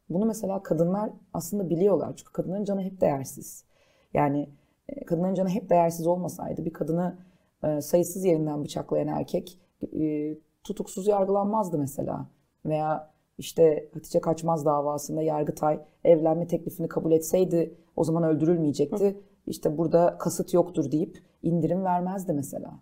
[0.10, 2.14] Bunu mesela kadınlar aslında biliyorlar.
[2.16, 3.66] Çünkü kadınların canı hep değersiz.
[4.14, 4.50] Yani
[4.90, 7.18] e, kadınların canı hep değersiz olmasaydı bir kadını
[7.64, 9.60] e, sayısız yerinden bıçaklayan erkek
[10.00, 12.28] e, tutuksuz yargılanmazdı mesela.
[12.66, 19.10] Veya işte Hatice Kaçmaz davasında Yargıtay evlenme teklifini kabul etseydi o zaman öldürülmeyecekti.
[19.10, 19.16] Hı.
[19.48, 22.80] İşte burada kasıt yoktur deyip indirim vermezdi mesela.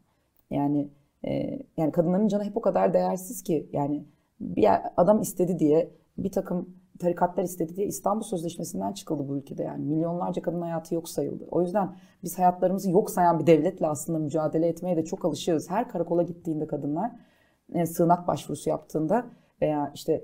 [0.50, 0.90] Yani
[1.28, 4.06] e, yani kadınların canı hep o kadar değersiz ki yani
[4.40, 9.86] bir adam istedi diye bir takım tarikatlar istedi diye İstanbul Sözleşmesi'nden çıkıldı bu ülkede yani.
[9.86, 11.48] Milyonlarca kadın hayatı yok sayıldı.
[11.52, 15.70] O yüzden biz hayatlarımızı yok sayan bir devletle aslında mücadele etmeye de çok alışığız.
[15.70, 17.12] Her karakola gittiğinde kadınlar
[17.74, 19.26] e, sığınak başvurusu yaptığında
[19.62, 20.24] veya işte e,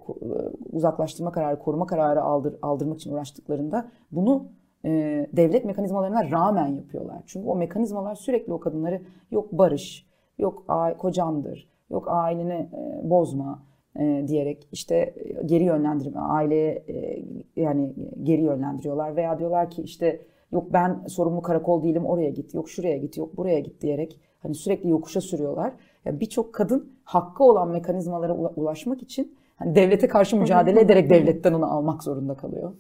[0.71, 4.45] uzaklaştırma kararı, koruma kararı aldır, aldırmak için uğraştıklarında bunu
[4.85, 4.89] e,
[5.33, 7.23] devlet mekanizmalarına rağmen yapıyorlar.
[7.25, 10.65] Çünkü o mekanizmalar sürekli o kadınları yok barış, yok
[10.97, 13.63] kocandır, yok aileni e, bozma
[13.99, 17.25] e, diyerek işte e, geri yönlendirme, aileye e,
[17.61, 17.93] yani
[18.23, 20.21] geri yönlendiriyorlar veya diyorlar ki işte
[20.51, 24.55] yok ben sorumlu karakol değilim oraya git, yok şuraya git, yok buraya git diyerek hani
[24.55, 25.73] sürekli yokuşa sürüyorlar.
[26.05, 31.73] Yani birçok kadın hakkı olan mekanizmalara ulaşmak için hani devlete karşı mücadele ederek devletten onu
[31.73, 32.71] almak zorunda kalıyor.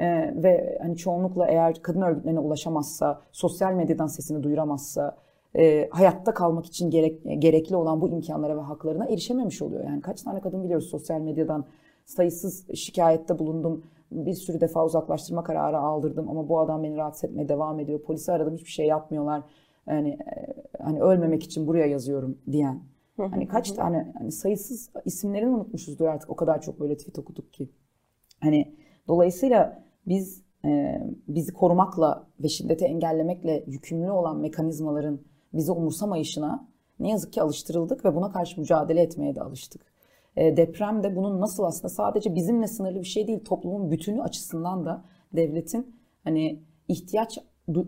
[0.00, 5.16] Ee, ve hani çoğunlukla eğer kadın örgütlerine ulaşamazsa, sosyal medyadan sesini duyuramazsa,
[5.56, 9.84] e, hayatta kalmak için gerek, gerekli olan bu imkanlara ve haklarına erişememiş oluyor.
[9.84, 11.64] Yani kaç tane kadın biliyoruz sosyal medyadan
[12.04, 13.82] sayısız şikayette bulundum.
[14.12, 18.00] Bir sürü defa uzaklaştırma kararı aldırdım ama bu adam beni rahatsız etmeye devam ediyor.
[18.00, 19.42] Polisi aradım hiçbir şey yapmıyorlar
[19.86, 22.82] hani e, hani ölmemek için buraya yazıyorum diyen.
[23.16, 27.70] Hani kaç tane hani sayısız isimlerini unutmuşuzdur artık o kadar çok böyle tweet okuduk ki.
[28.40, 28.74] Hani
[29.08, 35.20] dolayısıyla biz e, bizi korumakla ve şiddeti engellemekle yükümlü olan mekanizmaların
[35.54, 36.68] bizi umursamayışına
[37.00, 39.82] ne yazık ki alıştırıldık ve buna karşı mücadele etmeye de alıştık.
[40.36, 44.84] E, deprem de bunun nasıl aslında sadece bizimle sınırlı bir şey değil, toplumun bütünü açısından
[44.84, 47.38] da devletin hani ihtiyaç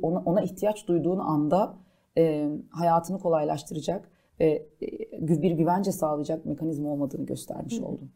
[0.02, 1.76] ona, ona ihtiyaç duyduğun anda
[2.18, 4.10] e, hayatını kolaylaştıracak
[4.40, 8.10] ve e, bir güvence sağlayacak mekanizma olmadığını göstermiş oldum.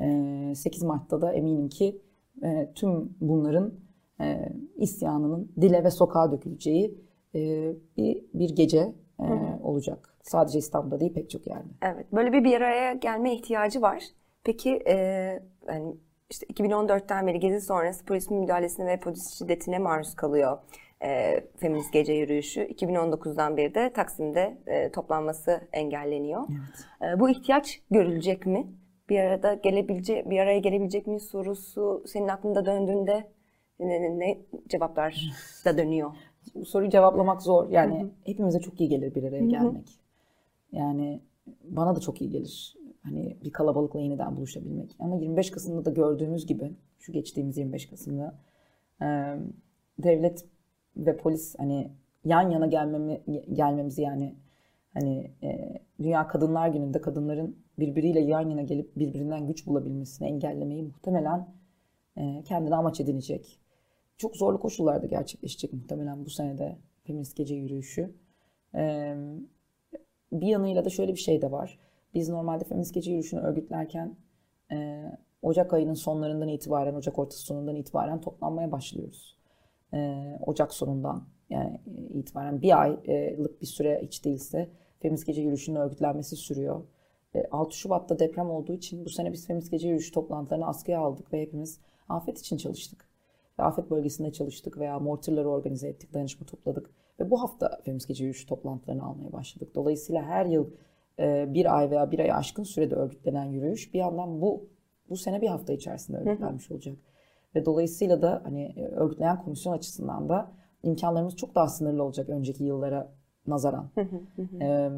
[0.00, 2.02] E, 8 Mart'ta da eminim ki
[2.42, 3.74] e, tüm bunların
[4.20, 6.98] e, isyanının dile ve sokağa döküleceği
[7.34, 10.16] e, bir, bir gece e, olacak.
[10.22, 11.68] Sadece İstanbul'da değil pek çok yerde.
[11.82, 14.04] Evet, böyle bir bir araya gelme ihtiyacı var.
[14.44, 14.94] Peki e,
[15.68, 15.96] yani
[16.30, 20.58] işte 2014'ten beri gezi sonrası polis müdahalesine ve polis şiddetine maruz kalıyor
[21.04, 26.42] e, feminist gece yürüyüşü 2019'dan beri de Taksim'de e, toplanması engelleniyor.
[26.50, 27.16] Evet.
[27.16, 28.66] E, bu ihtiyaç görülecek mi?
[29.12, 33.28] bir arada gelebilecek bir araya gelebilecek mi sorusu senin aklında döndüğünde
[33.80, 35.32] ne, ne, ne cevaplar
[35.64, 36.14] da dönüyor?
[36.54, 37.70] Bu soruyu cevaplamak zor.
[37.70, 38.10] Yani hı hı.
[38.24, 39.48] hepimize çok iyi gelir bir araya hı hı.
[39.48, 39.98] gelmek.
[40.72, 41.20] Yani
[41.64, 42.76] bana da çok iyi gelir.
[43.02, 44.96] Hani bir kalabalıkla yeniden buluşabilmek.
[44.98, 48.38] Ama 25 Kasım'da da gördüğümüz gibi şu geçtiğimiz 25 Kasım'da
[49.98, 50.44] devlet
[50.96, 51.90] ve polis hani
[52.24, 53.22] yan yana gelmemi
[53.52, 54.36] gelmemizi yani
[54.94, 61.48] hani e, Dünya Kadınlar Günü'nde kadınların birbiriyle yan yana gelip birbirinden güç bulabilmesini engellemeyi muhtemelen
[62.16, 63.60] e, kendine amaç edinecek.
[64.16, 68.14] Çok zorlu koşullarda gerçekleşecek muhtemelen bu senede feminist gece yürüyüşü.
[68.74, 69.14] E,
[70.32, 71.78] bir yanıyla da şöyle bir şey de var.
[72.14, 74.16] Biz normalde feminist gece yürüyüşünü örgütlerken
[74.72, 75.04] e,
[75.42, 79.41] Ocak ayının sonlarından itibaren, Ocak ortası sonundan itibaren toplanmaya başlıyoruz.
[79.94, 80.14] E,
[80.46, 81.80] Ocak sonundan yani
[82.14, 84.68] itibaren bir aylık bir süre hiç değilse
[85.00, 86.82] Feminist Gece Yürüyüşü'nün örgütlenmesi sürüyor.
[87.50, 91.40] 6 Şubat'ta deprem olduğu için bu sene biz Feminist Gece Yürüyüşü toplantılarını askıya aldık ve
[91.40, 93.08] hepimiz afet için çalıştık.
[93.58, 96.90] Ve afet bölgesinde çalıştık veya mortarları organize ettik, danışma topladık.
[97.20, 99.74] Ve bu hafta Feminist Gece Yürüyüşü toplantılarını almaya başladık.
[99.74, 100.70] Dolayısıyla her yıl
[101.18, 104.66] e, bir ay veya bir ay aşkın sürede örgütlenen yürüyüş bir yandan bu
[105.10, 106.96] bu sene bir hafta içerisinde örgütlenmiş olacak.
[107.54, 112.64] Ve dolayısıyla da hani e, örgütleyen komisyon açısından da imkanlarımız çok daha sınırlı olacak önceki
[112.64, 113.12] yıllara
[113.46, 113.90] nazaran.
[114.60, 114.90] ee,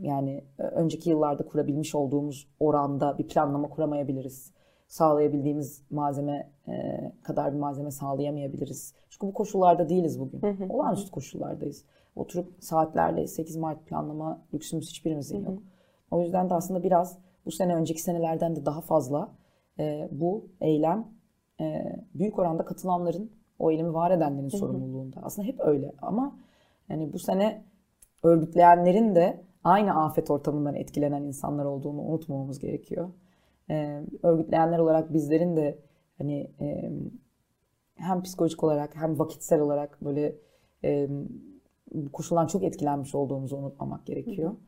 [0.00, 4.52] yani önceki yıllarda kurabilmiş olduğumuz oranda bir planlama kuramayabiliriz.
[4.88, 8.94] Sağlayabildiğimiz malzeme e, kadar bir malzeme sağlayamayabiliriz.
[9.10, 10.68] Çünkü bu koşullarda değiliz bugün.
[10.68, 11.84] Olağanüstü koşullardayız.
[12.16, 15.62] Oturup saatlerle 8 Mart planlama lüksümüz hiçbirimizin yok.
[16.10, 19.32] O yüzden de aslında biraz bu sene önceki senelerden de daha fazla
[19.78, 21.08] e, bu eylem
[22.14, 25.20] büyük oranda katılanların o eylemi var edenlerin sorumluluğunda.
[25.22, 26.38] Aslında hep öyle ama
[26.88, 27.64] yani bu sene
[28.22, 33.10] örgütleyenlerin de aynı afet ortamından etkilenen insanlar olduğunu unutmamamız gerekiyor.
[33.70, 35.78] Ee, örgütleyenler olarak bizlerin de
[36.18, 36.92] hani e,
[37.94, 40.36] hem psikolojik olarak hem vakitsel olarak böyle
[40.84, 41.08] e,
[42.12, 44.50] koşuldan çok etkilenmiş olduğumuzu unutmamak gerekiyor.
[44.50, 44.58] Hı hı.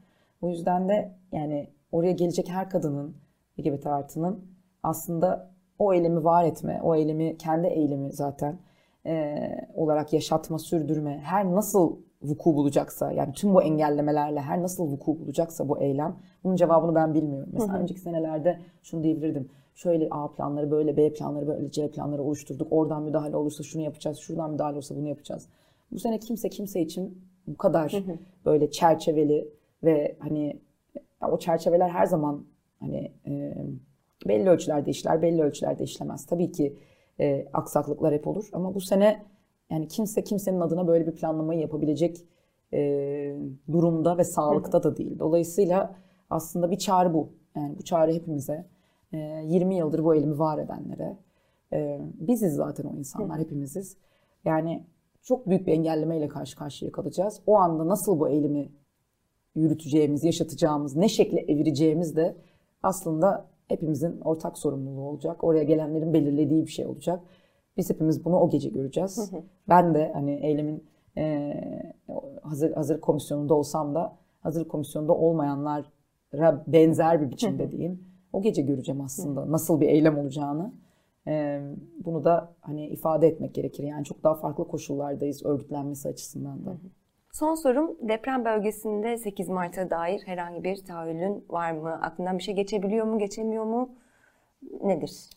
[0.42, 3.16] O yüzden de yani oraya gelecek her kadının
[3.59, 4.45] LGBT artının
[4.82, 8.59] aslında o eylemi var etme, o eylemi kendi eylemi zaten
[9.07, 9.37] e,
[9.75, 15.68] olarak yaşatma, sürdürme, her nasıl vuku bulacaksa yani tüm bu engellemelerle her nasıl vuku bulacaksa
[15.68, 17.51] bu eylem bunun cevabını ben bilmiyorum.
[17.53, 17.83] Mesela hı hı.
[17.83, 19.49] önceki senelerde şunu diyebilirdim.
[19.75, 22.68] Şöyle A planları böyle B planları böyle C planları oluşturduk.
[22.70, 24.18] Oradan müdahale olursa şunu yapacağız.
[24.18, 25.49] Şuradan müdahale olursa bunu yapacağız.
[25.93, 28.18] Bu sene kimse kimse için bu kadar hı hı.
[28.45, 29.49] böyle çerçeveli
[29.85, 30.61] ve hani
[31.31, 32.45] o çerçeveler her zaman
[32.81, 33.55] hani e,
[34.29, 36.27] belli ölçülerde işler, belli ölçülerde işlemez.
[36.27, 36.77] Tabii ki
[37.20, 39.22] e, aksaklıklar hep olur ama bu sene
[39.70, 42.27] yani kimse kimsenin adına böyle bir planlamayı yapabilecek
[42.72, 43.37] e,
[43.72, 45.18] durumda ve sağlıkta da değil.
[45.18, 45.97] Dolayısıyla
[46.31, 47.33] aslında bir çağrı bu.
[47.57, 48.66] Yani bu çağrı hepimize.
[49.12, 51.16] E, 20 yıldır bu elimi var edenlere.
[51.72, 53.97] E, biziz zaten o insanlar, hepimiziz.
[54.45, 54.87] Yani
[55.22, 57.41] çok büyük bir engellemeyle karşı karşıya kalacağız.
[57.47, 58.72] O anda nasıl bu eylemi
[59.55, 62.37] yürüteceğimiz, yaşatacağımız, ne şekle evireceğimiz de
[62.83, 65.45] aslında hepimizin ortak sorumluluğu olacak.
[65.45, 67.21] Oraya gelenlerin belirlediği bir şey olacak.
[67.77, 69.33] Biz hepimiz bunu o gece göreceğiz.
[69.33, 69.43] Hı hı.
[69.69, 70.85] Ben de hani eylemin
[71.17, 71.55] e,
[72.43, 75.85] hazır hazır komisyonunda olsam da hazır komisyonunda olmayanlara
[76.67, 78.05] benzer bir biçimde diyeyim.
[78.33, 80.73] O gece göreceğim aslında nasıl bir eylem olacağını.
[81.27, 81.62] E,
[82.05, 83.85] bunu da hani ifade etmek gerekir.
[83.85, 86.71] Yani çok daha farklı koşullardayız örgütlenmesi açısından da.
[86.71, 86.79] Hı hı.
[87.35, 91.99] Son sorum deprem bölgesinde 8 Mart'a dair herhangi bir tahayyülün var mı?
[92.03, 93.95] Aklından bir şey geçebiliyor mu, geçemiyor mu?
[94.82, 95.30] Nedir?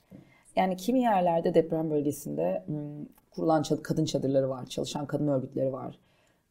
[0.56, 2.66] Yani kimi yerlerde deprem bölgesinde
[3.32, 6.00] kurulan kadın çadırları var, çalışan kadın örgütleri var.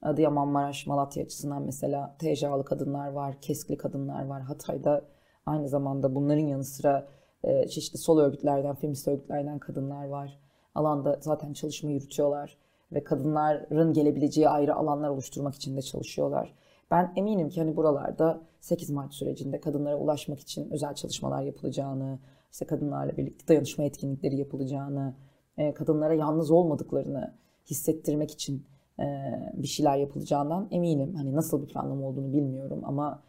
[0.02, 4.42] Adıyaman, Maraş, Malatya açısından mesela TCA'lı kadınlar var, KESK'li kadınlar var.
[4.42, 5.04] Hatay'da
[5.46, 7.08] aynı zamanda bunların yanı sıra
[7.44, 10.40] e, çeşitli sol örgütlerden, feminist örgütlerden kadınlar var.
[10.74, 16.54] Alanda zaten çalışma yürütüyorlar ve kadınların gelebileceği ayrı alanlar oluşturmak için de çalışıyorlar.
[16.90, 22.18] Ben eminim ki hani buralarda 8 Mart sürecinde kadınlara ulaşmak için özel çalışmalar yapılacağını,
[22.52, 25.14] işte kadınlarla birlikte dayanışma etkinlikleri yapılacağını,
[25.58, 27.34] e, kadınlara yalnız olmadıklarını
[27.70, 28.66] hissettirmek için
[29.00, 29.04] e,
[29.54, 31.14] bir şeyler yapılacağından eminim.
[31.14, 33.22] Hani nasıl bir planlama olduğunu bilmiyorum ama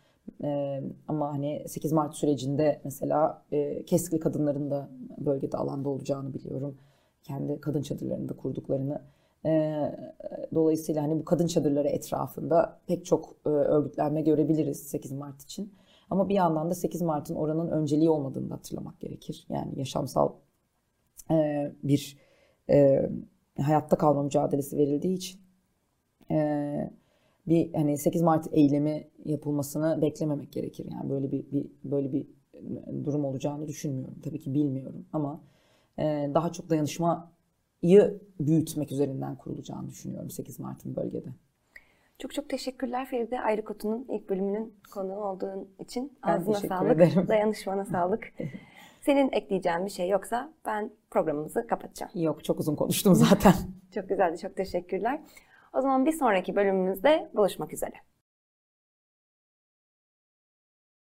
[0.43, 3.43] e, ama hani 8 Mart sürecinde mesela
[3.85, 6.77] keskli kadınların da bölgede alanda olacağını biliyorum.
[7.23, 9.01] Kendi kadın çadırlarını da kurduklarını
[10.55, 15.73] dolayısıyla hani bu kadın çadırları etrafında pek çok örgütlenme görebiliriz 8 Mart için.
[16.09, 19.45] Ama bir yandan da 8 Mart'ın oranın önceliği olmadığını hatırlamak gerekir.
[19.49, 20.29] Yani yaşamsal
[21.83, 22.17] bir
[23.61, 25.41] hayatta kalma mücadelesi verildiği için
[27.47, 30.87] bir hani 8 Mart eylemi yapılmasını beklememek gerekir.
[30.91, 32.27] Yani böyle bir, bir böyle bir
[33.05, 34.15] durum olacağını düşünmüyorum.
[34.23, 35.43] Tabii ki bilmiyorum ama
[35.99, 37.17] e, daha çok dayanışmayı
[38.39, 41.29] büyütmek üzerinden kurulacağını düşünüyorum 8 Mart'ın bölgede.
[42.19, 46.17] Çok çok teşekkürler Feride Ayrı Kotu'nun ilk bölümünün konuğu olduğun için.
[46.23, 47.27] Ağzına sağlık, ederim.
[47.27, 48.33] dayanışmana sağlık.
[49.01, 52.11] Senin ekleyeceğin bir şey yoksa ben programımızı kapatacağım.
[52.15, 53.53] Yok çok uzun konuştum zaten.
[53.93, 55.19] Çok güzeldi, çok teşekkürler.
[55.73, 57.93] O zaman bir sonraki bölümümüzde buluşmak üzere.